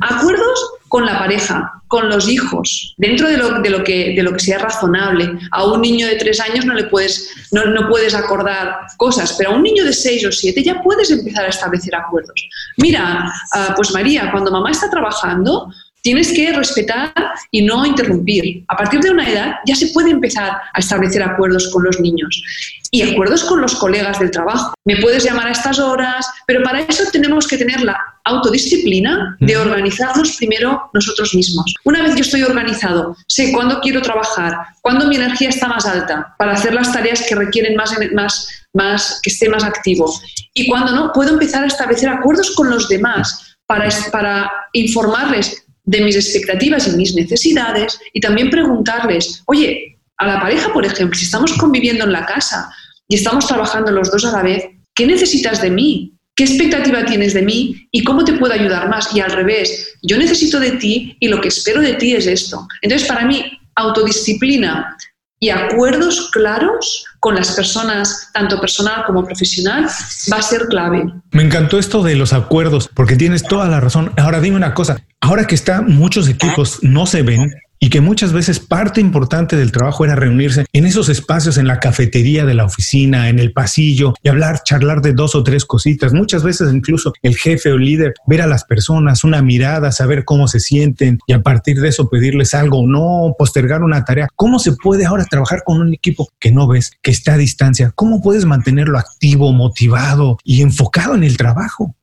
Acuerdos 0.00 0.58
con 0.88 1.04
la 1.04 1.18
pareja, 1.18 1.82
con 1.88 2.08
los 2.08 2.28
hijos, 2.28 2.94
dentro 2.96 3.28
de 3.28 3.36
lo, 3.36 3.60
de 3.60 3.70
lo, 3.70 3.84
que, 3.84 4.14
de 4.16 4.22
lo 4.22 4.32
que 4.32 4.40
sea 4.40 4.58
razonable. 4.58 5.38
A 5.50 5.64
un 5.64 5.82
niño 5.82 6.06
de 6.06 6.16
tres 6.16 6.40
años 6.40 6.64
no 6.64 6.74
le 6.74 6.84
puedes, 6.84 7.30
no, 7.52 7.64
no, 7.66 7.88
puedes 7.88 8.14
acordar 8.14 8.78
cosas, 8.96 9.34
pero 9.36 9.50
a 9.50 9.54
un 9.54 9.62
niño 9.62 9.84
de 9.84 9.92
seis 9.92 10.24
o 10.24 10.32
siete 10.32 10.62
ya 10.62 10.80
puedes 10.82 11.10
empezar 11.10 11.44
a 11.44 11.48
establecer 11.48 11.94
acuerdos. 11.94 12.48
Mira, 12.78 13.30
ah, 13.52 13.74
pues 13.76 13.92
María, 13.92 14.30
cuando 14.32 14.50
mamá 14.50 14.70
está 14.70 14.88
trabajando, 14.88 15.70
Tienes 16.02 16.32
que 16.32 16.52
respetar 16.52 17.12
y 17.50 17.62
no 17.62 17.84
interrumpir. 17.84 18.64
A 18.68 18.76
partir 18.76 19.00
de 19.00 19.10
una 19.10 19.28
edad 19.28 19.56
ya 19.66 19.74
se 19.74 19.88
puede 19.88 20.10
empezar 20.10 20.52
a 20.72 20.78
establecer 20.78 21.22
acuerdos 21.22 21.68
con 21.72 21.84
los 21.84 22.00
niños 22.00 22.42
y 22.90 23.02
acuerdos 23.02 23.44
con 23.44 23.60
los 23.60 23.74
colegas 23.74 24.18
del 24.18 24.30
trabajo. 24.30 24.72
Me 24.84 24.96
puedes 24.96 25.24
llamar 25.24 25.48
a 25.48 25.52
estas 25.52 25.78
horas, 25.78 26.26
pero 26.46 26.62
para 26.62 26.80
eso 26.80 27.04
tenemos 27.12 27.46
que 27.46 27.58
tener 27.58 27.82
la 27.82 27.98
autodisciplina 28.24 29.36
de 29.40 29.56
organizarnos 29.56 30.36
primero 30.36 30.90
nosotros 30.94 31.34
mismos. 31.34 31.74
Una 31.84 32.02
vez 32.02 32.14
yo 32.14 32.20
estoy 32.20 32.42
organizado, 32.42 33.16
sé 33.26 33.52
cuándo 33.52 33.80
quiero 33.80 34.02
trabajar, 34.02 34.56
cuándo 34.80 35.06
mi 35.06 35.16
energía 35.16 35.48
está 35.48 35.68
más 35.68 35.86
alta 35.86 36.34
para 36.38 36.52
hacer 36.52 36.74
las 36.74 36.92
tareas 36.92 37.22
que 37.28 37.34
requieren 37.34 37.74
más, 37.76 37.94
más, 38.14 38.48
más 38.74 39.20
que 39.22 39.30
esté 39.30 39.48
más 39.48 39.64
activo 39.64 40.12
y 40.54 40.68
cuando 40.68 40.92
no, 40.92 41.12
puedo 41.12 41.32
empezar 41.32 41.64
a 41.64 41.68
establecer 41.68 42.08
acuerdos 42.08 42.54
con 42.56 42.70
los 42.70 42.88
demás 42.88 43.56
para, 43.66 43.88
para 44.10 44.50
informarles 44.72 45.64
de 45.88 46.02
mis 46.02 46.16
expectativas 46.16 46.86
y 46.86 46.96
mis 46.96 47.14
necesidades 47.14 47.98
y 48.12 48.20
también 48.20 48.50
preguntarles, 48.50 49.42
oye, 49.46 49.98
a 50.18 50.26
la 50.26 50.40
pareja, 50.40 50.70
por 50.72 50.84
ejemplo, 50.84 51.18
si 51.18 51.24
estamos 51.24 51.54
conviviendo 51.54 52.04
en 52.04 52.12
la 52.12 52.26
casa 52.26 52.70
y 53.08 53.14
estamos 53.14 53.46
trabajando 53.46 53.90
los 53.90 54.10
dos 54.10 54.26
a 54.26 54.32
la 54.32 54.42
vez, 54.42 54.64
¿qué 54.94 55.06
necesitas 55.06 55.62
de 55.62 55.70
mí? 55.70 56.12
¿Qué 56.36 56.44
expectativa 56.44 57.06
tienes 57.06 57.32
de 57.32 57.42
mí 57.42 57.88
y 57.90 58.04
cómo 58.04 58.22
te 58.22 58.34
puedo 58.34 58.52
ayudar 58.52 58.90
más? 58.90 59.16
Y 59.16 59.20
al 59.20 59.30
revés, 59.30 59.94
yo 60.02 60.18
necesito 60.18 60.60
de 60.60 60.72
ti 60.72 61.16
y 61.20 61.28
lo 61.28 61.40
que 61.40 61.48
espero 61.48 61.80
de 61.80 61.94
ti 61.94 62.14
es 62.14 62.26
esto. 62.26 62.68
Entonces, 62.82 63.08
para 63.08 63.24
mí, 63.24 63.42
autodisciplina 63.74 64.94
y 65.40 65.48
acuerdos 65.48 66.30
claros 66.32 67.06
con 67.20 67.34
las 67.34 67.52
personas, 67.52 68.30
tanto 68.32 68.60
personal 68.60 69.04
como 69.06 69.24
profesional, 69.24 69.86
va 70.32 70.36
a 70.36 70.42
ser 70.42 70.66
clave. 70.68 71.12
Me 71.32 71.42
encantó 71.42 71.78
esto 71.78 72.02
de 72.02 72.14
los 72.14 72.32
acuerdos, 72.32 72.88
porque 72.94 73.16
tienes 73.16 73.42
toda 73.42 73.68
la 73.68 73.80
razón. 73.80 74.12
Ahora 74.16 74.40
dime 74.40 74.56
una 74.56 74.74
cosa, 74.74 75.02
ahora 75.20 75.46
que 75.46 75.54
está 75.54 75.82
muchos 75.82 76.28
equipos 76.28 76.78
no 76.82 77.06
se 77.06 77.22
ven, 77.22 77.54
y 77.80 77.90
que 77.90 78.00
muchas 78.00 78.32
veces 78.32 78.60
parte 78.60 79.00
importante 79.00 79.56
del 79.56 79.72
trabajo 79.72 80.04
era 80.04 80.14
reunirse 80.14 80.66
en 80.72 80.86
esos 80.86 81.08
espacios, 81.08 81.58
en 81.58 81.66
la 81.66 81.80
cafetería 81.80 82.44
de 82.44 82.54
la 82.54 82.64
oficina, 82.64 83.28
en 83.28 83.38
el 83.38 83.52
pasillo 83.52 84.14
y 84.22 84.28
hablar, 84.28 84.62
charlar 84.64 85.00
de 85.00 85.12
dos 85.12 85.34
o 85.34 85.42
tres 85.42 85.64
cositas. 85.64 86.12
Muchas 86.12 86.42
veces 86.42 86.72
incluso 86.72 87.12
el 87.22 87.36
jefe 87.36 87.70
o 87.72 87.78
líder, 87.78 88.14
ver 88.26 88.42
a 88.42 88.46
las 88.46 88.64
personas, 88.64 89.24
una 89.24 89.42
mirada, 89.42 89.92
saber 89.92 90.24
cómo 90.24 90.48
se 90.48 90.60
sienten 90.60 91.18
y 91.26 91.32
a 91.32 91.42
partir 91.42 91.80
de 91.80 91.88
eso 91.88 92.08
pedirles 92.08 92.54
algo 92.54 92.80
o 92.80 92.86
no, 92.86 93.34
postergar 93.38 93.82
una 93.82 94.04
tarea. 94.04 94.28
¿Cómo 94.34 94.58
se 94.58 94.72
puede 94.72 95.06
ahora 95.06 95.24
trabajar 95.24 95.62
con 95.64 95.80
un 95.80 95.94
equipo 95.94 96.28
que 96.38 96.50
no 96.50 96.66
ves, 96.66 96.92
que 97.02 97.10
está 97.10 97.34
a 97.34 97.38
distancia? 97.38 97.92
¿Cómo 97.94 98.22
puedes 98.22 98.44
mantenerlo 98.44 98.98
activo, 98.98 99.52
motivado 99.52 100.38
y 100.44 100.62
enfocado 100.62 101.14
en 101.14 101.24
el 101.24 101.36
trabajo? 101.36 101.94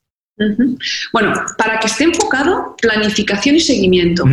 Bueno, 1.13 1.33
para 1.57 1.79
que 1.79 1.87
esté 1.87 2.03
enfocado, 2.03 2.75
planificación 2.81 3.55
y 3.55 3.61
seguimiento. 3.61 4.25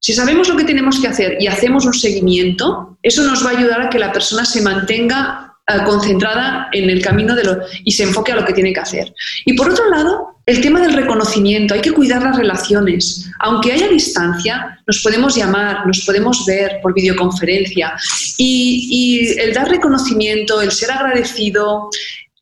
Si 0.00 0.12
sabemos 0.12 0.48
lo 0.48 0.56
que 0.56 0.64
tenemos 0.64 1.00
que 1.00 1.08
hacer 1.08 1.36
y 1.40 1.46
hacemos 1.46 1.84
un 1.84 1.94
seguimiento, 1.94 2.98
eso 3.02 3.24
nos 3.24 3.44
va 3.44 3.50
a 3.50 3.58
ayudar 3.58 3.82
a 3.82 3.90
que 3.90 3.98
la 3.98 4.12
persona 4.12 4.44
se 4.44 4.62
mantenga 4.62 5.56
eh, 5.66 5.82
concentrada 5.84 6.68
en 6.72 6.88
el 6.88 7.02
camino 7.02 7.34
de 7.34 7.44
lo, 7.44 7.58
y 7.84 7.92
se 7.92 8.04
enfoque 8.04 8.32
a 8.32 8.36
lo 8.36 8.44
que 8.44 8.52
tiene 8.52 8.72
que 8.72 8.80
hacer. 8.80 9.12
Y 9.44 9.54
por 9.54 9.68
otro 9.70 9.90
lado, 9.90 10.40
el 10.46 10.60
tema 10.60 10.80
del 10.80 10.94
reconocimiento, 10.94 11.74
hay 11.74 11.80
que 11.80 11.92
cuidar 11.92 12.22
las 12.22 12.36
relaciones. 12.36 13.30
Aunque 13.40 13.72
haya 13.72 13.88
distancia, 13.88 14.78
nos 14.86 15.02
podemos 15.02 15.36
llamar, 15.36 15.86
nos 15.86 16.00
podemos 16.06 16.46
ver 16.46 16.78
por 16.82 16.94
videoconferencia 16.94 17.92
y, 18.38 18.88
y 18.90 19.40
el 19.40 19.52
dar 19.52 19.68
reconocimiento, 19.68 20.62
el 20.62 20.72
ser 20.72 20.92
agradecido, 20.92 21.90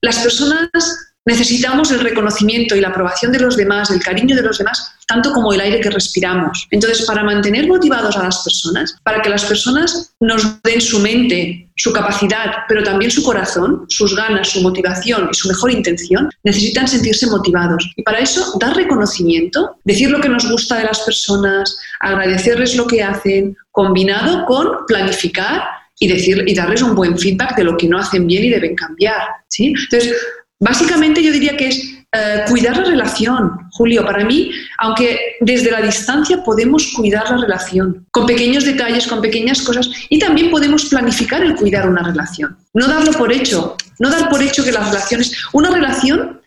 las 0.02 0.18
personas 0.20 1.15
necesitamos 1.26 1.90
el 1.90 2.00
reconocimiento 2.00 2.76
y 2.76 2.80
la 2.80 2.88
aprobación 2.88 3.32
de 3.32 3.40
los 3.40 3.56
demás, 3.56 3.90
el 3.90 4.02
cariño 4.02 4.36
de 4.36 4.42
los 4.42 4.58
demás, 4.58 4.94
tanto 5.06 5.32
como 5.32 5.52
el 5.52 5.60
aire 5.60 5.80
que 5.80 5.90
respiramos. 5.90 6.66
Entonces, 6.70 7.04
para 7.04 7.24
mantener 7.24 7.66
motivados 7.66 8.16
a 8.16 8.22
las 8.22 8.42
personas, 8.42 8.96
para 9.02 9.20
que 9.20 9.28
las 9.28 9.44
personas 9.44 10.12
nos 10.20 10.62
den 10.62 10.80
su 10.80 11.00
mente, 11.00 11.68
su 11.76 11.92
capacidad, 11.92 12.52
pero 12.68 12.82
también 12.82 13.10
su 13.10 13.22
corazón, 13.22 13.84
sus 13.88 14.16
ganas, 14.16 14.48
su 14.48 14.62
motivación 14.62 15.28
y 15.30 15.34
su 15.34 15.48
mejor 15.48 15.72
intención, 15.72 16.30
necesitan 16.44 16.88
sentirse 16.88 17.26
motivados. 17.26 17.92
Y 17.96 18.02
para 18.02 18.20
eso, 18.20 18.56
dar 18.60 18.76
reconocimiento, 18.76 19.76
decir 19.84 20.10
lo 20.10 20.20
que 20.20 20.28
nos 20.28 20.48
gusta 20.50 20.78
de 20.78 20.84
las 20.84 21.00
personas, 21.00 21.76
agradecerles 22.00 22.76
lo 22.76 22.86
que 22.86 23.02
hacen, 23.02 23.56
combinado 23.72 24.46
con 24.46 24.86
planificar 24.86 25.62
y, 25.98 26.08
decir, 26.08 26.44
y 26.46 26.54
darles 26.54 26.82
un 26.82 26.94
buen 26.94 27.18
feedback 27.18 27.56
de 27.56 27.64
lo 27.64 27.76
que 27.76 27.88
no 27.88 27.98
hacen 27.98 28.26
bien 28.26 28.44
y 28.44 28.50
deben 28.50 28.74
cambiar. 28.74 29.22
¿sí? 29.48 29.74
Entonces, 29.90 30.14
Básicamente 30.60 31.22
yo 31.22 31.32
diría 31.32 31.56
que 31.56 31.68
es 31.68 31.96
eh, 32.12 32.44
cuidar 32.48 32.76
la 32.78 32.84
relación, 32.84 33.68
Julio. 33.72 34.04
Para 34.04 34.24
mí, 34.24 34.50
aunque 34.78 35.18
desde 35.40 35.70
la 35.70 35.82
distancia 35.82 36.42
podemos 36.42 36.92
cuidar 36.94 37.30
la 37.30 37.38
relación, 37.38 38.06
con 38.10 38.26
pequeños 38.26 38.64
detalles, 38.64 39.06
con 39.06 39.20
pequeñas 39.20 39.60
cosas, 39.62 39.90
y 40.08 40.18
también 40.18 40.50
podemos 40.50 40.86
planificar 40.86 41.42
el 41.42 41.56
cuidar 41.56 41.88
una 41.88 42.02
relación. 42.02 42.56
No 42.72 42.86
darlo 42.86 43.12
por 43.12 43.32
hecho, 43.32 43.76
no 43.98 44.08
dar 44.08 44.30
por 44.30 44.42
hecho 44.42 44.64
que 44.64 44.72
las 44.72 44.88
relaciones, 44.88 45.36
una 45.52 45.70
relación 45.70 46.40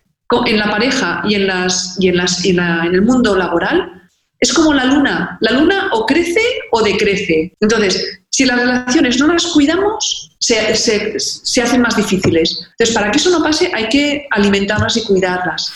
en 0.46 0.60
la 0.60 0.70
pareja 0.70 1.24
y 1.28 1.36
en, 1.36 1.48
las, 1.48 1.98
y 2.00 2.08
en, 2.08 2.18
las, 2.18 2.46
en 2.46 2.60
el 2.60 3.02
mundo 3.02 3.36
laboral 3.36 4.00
es 4.40 4.54
como 4.54 4.74
la 4.74 4.86
luna. 4.86 5.38
La 5.42 5.52
luna 5.52 5.90
o 5.92 6.06
crece 6.06 6.42
o 6.72 6.82
decrece. 6.82 7.54
Entonces, 7.60 8.22
si 8.40 8.46
las 8.46 8.58
relaciones 8.58 9.20
no 9.20 9.28
las 9.28 9.48
cuidamos, 9.48 10.34
se, 10.40 10.74
se, 10.78 11.62
hacen 11.62 11.82
más 11.82 11.98
difíciles. 11.98 12.70
Entonces, 12.72 12.96
para 12.96 13.12
que 13.12 13.18
eso 13.18 13.38
no 13.38 13.44
pase, 13.44 13.70
hay 13.76 13.90
que 13.90 14.28
alimentarlas 14.32 14.96
y 14.96 15.04
cuidarlas. 15.06 15.74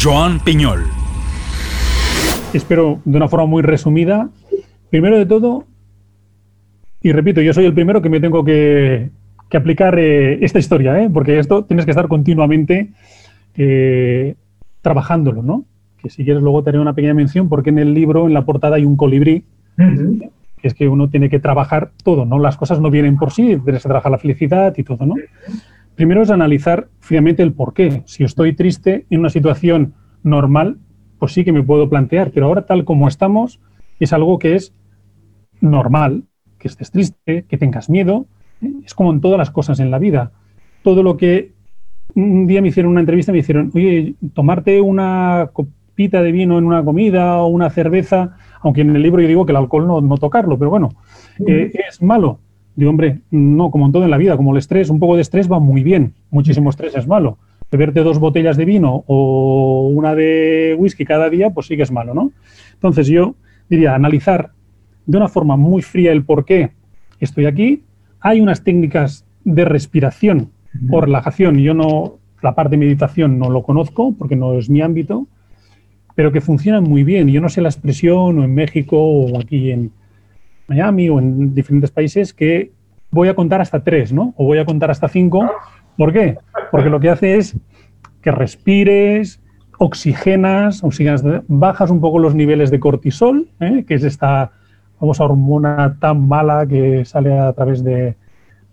Joan 0.00 0.38
Piñol. 0.44 0.84
Espero, 2.54 3.00
de 3.04 3.16
una 3.16 3.26
forma 3.26 3.46
muy 3.46 3.62
resumida, 3.62 4.28
primero 4.90 5.18
de 5.18 5.26
todo, 5.26 5.66
y 7.02 7.10
repito, 7.10 7.40
yo 7.40 7.52
soy 7.52 7.64
el 7.64 7.74
primero 7.74 8.00
que 8.00 8.10
me 8.10 8.20
tengo 8.20 8.44
que, 8.44 9.10
aplicar 9.52 9.98
eh, 9.98 10.38
esta 10.44 10.60
historia, 10.60 11.02
¿eh? 11.02 11.10
porque 11.12 11.40
esto 11.40 11.64
tienes 11.64 11.84
que 11.84 11.90
estar 11.90 12.06
continuamente 12.06 12.92
eh, 13.56 14.36
trabajándolo, 14.82 15.42
¿no? 15.42 15.64
Que 16.00 16.10
si 16.10 16.22
quieres 16.22 16.44
luego 16.44 16.62
tener 16.62 16.80
una 16.80 16.94
pequeña 16.94 17.14
mención, 17.14 17.48
porque 17.48 17.70
en 17.70 17.80
el 17.80 17.92
libro, 17.92 18.28
en 18.28 18.34
la 18.34 18.44
portada, 18.44 18.76
hay 18.76 18.84
un 18.84 18.96
colibrí 18.96 19.42
es 20.68 20.74
que 20.74 20.88
uno 20.88 21.08
tiene 21.08 21.28
que 21.28 21.38
trabajar 21.38 21.92
todo, 22.04 22.24
¿no? 22.24 22.38
Las 22.38 22.56
cosas 22.56 22.80
no 22.80 22.90
vienen 22.90 23.16
por 23.16 23.32
sí, 23.32 23.56
tienes 23.64 23.82
que 23.82 23.88
trabajar 23.88 24.12
la 24.12 24.18
felicidad 24.18 24.74
y 24.76 24.82
todo, 24.82 25.06
¿no? 25.06 25.14
primero 26.00 26.22
es 26.22 26.30
analizar 26.30 26.88
fríamente 27.00 27.42
el 27.42 27.52
por 27.52 27.74
qué. 27.74 28.02
Si 28.06 28.24
estoy 28.24 28.54
triste 28.54 29.04
en 29.10 29.20
una 29.20 29.28
situación 29.28 29.92
normal, 30.22 30.78
pues 31.18 31.32
sí 31.32 31.44
que 31.44 31.52
me 31.52 31.62
puedo 31.62 31.90
plantear, 31.90 32.30
pero 32.30 32.46
ahora 32.46 32.64
tal 32.64 32.86
como 32.86 33.06
estamos, 33.06 33.60
es 33.98 34.14
algo 34.14 34.38
que 34.38 34.54
es 34.54 34.72
normal, 35.60 36.24
que 36.58 36.68
estés 36.68 36.90
triste, 36.90 37.44
que 37.46 37.58
tengas 37.58 37.90
miedo. 37.90 38.24
Es 38.82 38.94
como 38.94 39.12
en 39.12 39.20
todas 39.20 39.36
las 39.36 39.50
cosas 39.50 39.78
en 39.78 39.90
la 39.90 39.98
vida. 39.98 40.32
Todo 40.82 41.02
lo 41.02 41.18
que 41.18 41.52
un 42.14 42.46
día 42.46 42.62
me 42.62 42.68
hicieron 42.68 42.92
una 42.92 43.00
entrevista, 43.00 43.32
me 43.32 43.38
dijeron, 43.38 43.70
oye, 43.74 44.14
tomarte 44.32 44.80
una 44.80 45.50
de 46.08 46.32
vino 46.32 46.58
en 46.58 46.64
una 46.64 46.84
comida 46.84 47.42
o 47.42 47.48
una 47.48 47.70
cerveza, 47.70 48.36
aunque 48.62 48.80
en 48.80 48.94
el 48.96 49.02
libro 49.02 49.20
yo 49.20 49.28
digo 49.28 49.46
que 49.46 49.52
el 49.52 49.56
alcohol 49.56 49.86
no, 49.86 50.00
no 50.00 50.16
tocarlo, 50.16 50.58
pero 50.58 50.70
bueno, 50.70 50.90
eh, 51.46 51.70
es 51.88 52.02
malo. 52.02 52.38
Digo, 52.74 52.90
hombre, 52.90 53.20
no, 53.30 53.70
como 53.70 53.86
en 53.86 53.92
todo 53.92 54.04
en 54.04 54.10
la 54.10 54.16
vida, 54.16 54.36
como 54.36 54.52
el 54.52 54.58
estrés, 54.58 54.90
un 54.90 54.98
poco 54.98 55.16
de 55.16 55.22
estrés 55.22 55.50
va 55.50 55.58
muy 55.58 55.82
bien, 55.82 56.14
muchísimo 56.30 56.70
estrés 56.70 56.96
es 56.96 57.06
malo. 57.06 57.38
Beberte 57.70 58.02
dos 58.02 58.18
botellas 58.18 58.56
de 58.56 58.64
vino 58.64 59.04
o 59.06 59.88
una 59.94 60.14
de 60.14 60.74
whisky 60.78 61.04
cada 61.04 61.28
día, 61.28 61.50
pues 61.50 61.66
sí 61.66 61.76
que 61.76 61.82
es 61.82 61.92
malo, 61.92 62.14
¿no? 62.14 62.32
Entonces 62.74 63.06
yo 63.06 63.34
diría, 63.68 63.94
analizar 63.94 64.52
de 65.06 65.16
una 65.16 65.28
forma 65.28 65.56
muy 65.56 65.82
fría 65.82 66.12
el 66.12 66.24
por 66.24 66.44
qué 66.44 66.70
estoy 67.20 67.46
aquí. 67.46 67.82
Hay 68.20 68.40
unas 68.40 68.64
técnicas 68.64 69.24
de 69.44 69.64
respiración 69.64 70.50
o 70.90 71.00
relajación, 71.00 71.58
yo 71.58 71.74
no, 71.74 72.18
la 72.42 72.54
parte 72.54 72.72
de 72.72 72.76
meditación 72.78 73.38
no 73.38 73.50
lo 73.50 73.62
conozco 73.62 74.14
porque 74.18 74.36
no 74.36 74.54
es 74.54 74.70
mi 74.70 74.80
ámbito, 74.80 75.26
pero 76.20 76.32
que 76.32 76.42
funcionan 76.42 76.84
muy 76.84 77.02
bien. 77.02 77.28
Yo 77.28 77.40
no 77.40 77.48
sé 77.48 77.62
la 77.62 77.70
expresión 77.70 78.38
o 78.38 78.44
en 78.44 78.54
México 78.54 78.98
o 79.02 79.40
aquí 79.40 79.70
en, 79.70 79.90
Miami 80.68 81.08
o 81.08 81.18
en 81.18 81.54
diferentes 81.54 81.90
países 81.90 82.34
que 82.34 82.72
voy 83.10 83.28
a 83.28 83.34
contar 83.34 83.62
hasta 83.62 83.82
tres, 83.82 84.12
¿no? 84.12 84.34
O 84.36 84.44
voy 84.44 84.58
a 84.58 84.66
contar 84.66 84.90
hasta 84.90 85.08
cinco. 85.08 85.50
¿Por 85.96 86.12
qué? 86.12 86.36
Porque 86.70 86.90
lo 86.90 87.00
que 87.00 87.08
hace 87.08 87.38
es 87.38 87.56
que 88.20 88.32
respires, 88.32 89.40
oxigenas, 89.78 90.84
oxigenas 90.84 91.24
bajas 91.48 91.90
un 91.90 92.02
poco 92.02 92.18
los 92.18 92.34
niveles 92.34 92.70
de 92.70 92.80
cortisol, 92.80 93.48
¿eh? 93.58 93.86
que 93.88 93.94
es 93.94 94.04
esta 94.04 94.52
famosa 94.98 95.24
hormona 95.24 95.96
tan 96.00 96.28
mala 96.28 96.66
que 96.66 97.06
sale 97.06 97.38
a 97.38 97.50
través 97.54 97.82
de, 97.82 98.16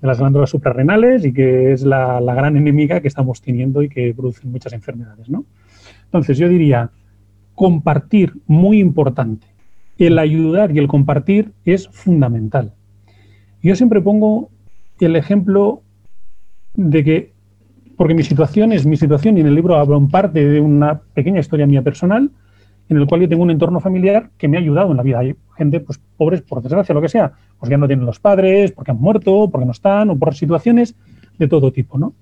las 0.02 0.20
glándulas 0.20 0.50
suprarrenales 0.50 1.24
y 1.24 1.32
que 1.32 1.72
es 1.72 1.84
la, 1.84 2.20
la, 2.20 2.36
gran 2.36 2.58
enemiga 2.58 3.00
que 3.00 3.08
estamos 3.08 3.42
teniendo 3.42 3.82
y 3.82 3.88
que 3.88 4.14
produce 4.14 4.46
muchas 4.46 4.74
enfermedades, 4.74 5.30
¿no? 5.30 5.46
Entonces 6.04 6.38
yo 6.38 6.50
diría, 6.50 6.92
compartir, 7.58 8.34
muy 8.46 8.80
importante 8.80 9.48
el 9.98 10.20
ayudar 10.20 10.72
y 10.76 10.78
el 10.78 10.88
compartir 10.88 11.54
es 11.66 11.88
fundamental. 11.88 12.74
Yo 13.64 13.76
siempre 13.76 14.00
pongo 14.00 14.50
el 15.00 15.16
ejemplo 15.16 15.82
de 16.76 17.04
que, 17.04 17.34
porque 17.96 18.14
mi 18.14 18.22
situación 18.22 18.72
es 18.74 18.86
mi 18.86 18.96
situación 18.96 19.38
y 19.38 19.42
en 19.42 19.48
el 19.48 19.56
libro 19.56 19.76
hablo 19.76 19.98
en 19.98 20.08
parte 20.08 20.48
de 20.48 20.62
una 20.62 21.02
pequeña 21.16 21.40
historia 21.40 21.66
mía 21.66 21.82
personal, 21.82 22.30
en 22.90 22.98
el 22.98 23.08
cual 23.08 23.22
yo 23.22 23.30
tengo 23.30 23.42
un 23.42 23.50
entorno 23.50 23.80
familiar 23.80 24.30
que 24.38 24.48
me 24.48 24.58
ha 24.58 24.60
ayudado 24.60 24.92
en 24.92 24.98
la 24.98 25.04
vida. 25.04 25.18
Hay 25.18 25.36
gente, 25.58 25.80
pues, 25.80 26.00
pobres, 26.16 26.44
por 26.44 26.62
desgracia, 26.62 26.94
lo 26.94 27.02
que 27.02 27.10
sea, 27.10 27.34
pues 27.60 27.72
ya 27.72 27.78
no 27.78 27.88
tienen 27.88 28.06
los 28.06 28.20
padres, 28.20 28.72
porque 28.72 28.92
han 28.92 29.02
muerto, 29.02 29.50
porque 29.50 29.66
no 29.66 29.72
están, 29.72 30.12
o 30.12 30.16
por 30.16 30.36
situaciones 30.36 30.96
de 31.40 31.48
todo 31.48 31.72
tipo, 31.72 31.98
¿no? 31.98 32.14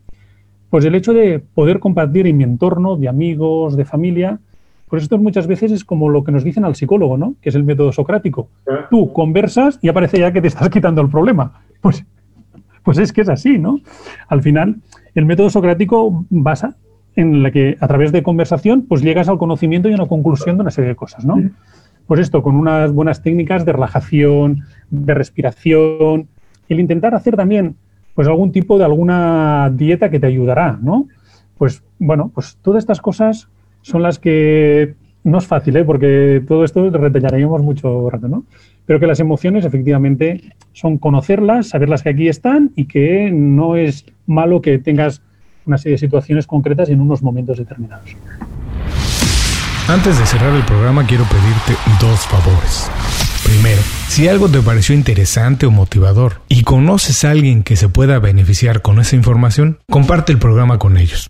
Pues 0.69 0.85
el 0.85 0.95
hecho 0.95 1.13
de 1.13 1.39
poder 1.39 1.79
compartir 1.79 2.25
en 2.25 2.37
mi 2.37 2.45
entorno, 2.45 2.95
de 2.95 3.09
amigos, 3.09 3.75
de 3.75 3.83
familia, 3.83 4.39
pues 4.87 5.03
esto 5.03 5.17
muchas 5.17 5.47
veces 5.47 5.71
es 5.71 5.83
como 5.83 6.09
lo 6.09 6.23
que 6.23 6.31
nos 6.31 6.43
dicen 6.43 6.63
al 6.65 6.75
psicólogo, 6.75 7.17
¿no? 7.17 7.35
Que 7.41 7.49
es 7.49 7.55
el 7.55 7.63
método 7.63 7.91
socrático. 7.91 8.49
Tú 8.89 9.11
conversas 9.13 9.79
y 9.81 9.89
aparece 9.89 10.19
ya 10.19 10.31
que 10.31 10.41
te 10.41 10.47
estás 10.47 10.69
quitando 10.69 11.01
el 11.01 11.09
problema. 11.09 11.61
Pues, 11.81 12.05
pues 12.83 12.97
es 12.99 13.11
que 13.11 13.21
es 13.21 13.29
así, 13.29 13.57
¿no? 13.57 13.79
Al 14.27 14.41
final, 14.41 14.77
el 15.15 15.25
método 15.25 15.49
socrático 15.49 16.25
basa 16.29 16.75
en 17.15 17.41
la 17.41 17.51
que 17.51 17.77
a 17.79 17.87
través 17.87 18.11
de 18.11 18.23
conversación 18.23 18.85
pues 18.87 19.01
llegas 19.01 19.29
al 19.29 19.37
conocimiento 19.37 19.89
y 19.89 19.93
a 19.93 19.95
una 19.95 20.07
conclusión 20.07 20.57
de 20.57 20.61
una 20.61 20.71
serie 20.71 20.89
de 20.89 20.95
cosas, 20.95 21.25
¿no? 21.25 21.41
Pues 22.07 22.19
esto, 22.19 22.43
con 22.43 22.55
unas 22.55 22.91
buenas 22.91 23.23
técnicas 23.23 23.65
de 23.65 23.73
relajación, 23.73 24.63
de 24.91 25.13
respiración, 25.13 26.27
el 26.69 26.79
intentar 26.79 27.15
hacer 27.15 27.35
también 27.35 27.75
pues 28.13 28.27
algún 28.27 28.51
tipo 28.51 28.77
de 28.77 28.85
alguna 28.85 29.71
dieta 29.73 30.09
que 30.09 30.19
te 30.19 30.27
ayudará, 30.27 30.77
¿no? 30.81 31.07
Pues 31.57 31.83
bueno, 31.99 32.31
pues 32.33 32.57
todas 32.61 32.79
estas 32.83 33.01
cosas 33.01 33.49
son 33.85 34.01
las 34.01 34.17
que 34.17 34.95
no 35.23 35.37
es 35.37 35.45
fácil, 35.45 35.77
¿eh? 35.77 35.83
porque 35.83 36.41
todo 36.47 36.63
esto 36.63 36.89
retallaríamos 36.89 37.61
mucho 37.61 38.09
rato, 38.09 38.27
¿no? 38.27 38.43
Pero 38.87 38.99
que 38.99 39.05
las 39.05 39.19
emociones 39.19 39.63
efectivamente 39.63 40.41
son 40.73 40.97
conocerlas, 40.97 41.69
saberlas 41.69 42.01
que 42.01 42.09
aquí 42.09 42.27
están 42.27 42.71
y 42.75 42.85
que 42.85 43.29
no 43.31 43.75
es 43.75 44.05
malo 44.25 44.59
que 44.59 44.79
tengas 44.79 45.21
una 45.67 45.77
serie 45.77 45.93
de 45.93 45.99
situaciones 45.99 46.47
concretas 46.47 46.89
en 46.89 46.99
unos 46.99 47.21
momentos 47.21 47.59
determinados. 47.59 48.09
Antes 49.87 50.17
de 50.17 50.25
cerrar 50.25 50.55
el 50.55 50.63
programa 50.63 51.05
quiero 51.05 51.25
pedirte 51.25 51.79
dos 52.01 52.25
favores. 52.25 52.89
Primero, 53.43 53.81
si 54.07 54.27
algo 54.27 54.49
te 54.49 54.61
pareció 54.61 54.95
interesante 54.95 55.67
o 55.67 55.71
motivador 55.71 56.41
y 56.49 56.63
conoces 56.63 57.23
a 57.23 57.29
alguien 57.29 57.61
que 57.61 57.75
se 57.75 57.87
pueda 57.87 58.17
beneficiar 58.17 58.81
con 58.81 58.99
esa 58.99 59.15
información, 59.15 59.77
comparte 59.91 60.31
el 60.31 60.39
programa 60.39 60.79
con 60.79 60.97
ellos. 60.97 61.29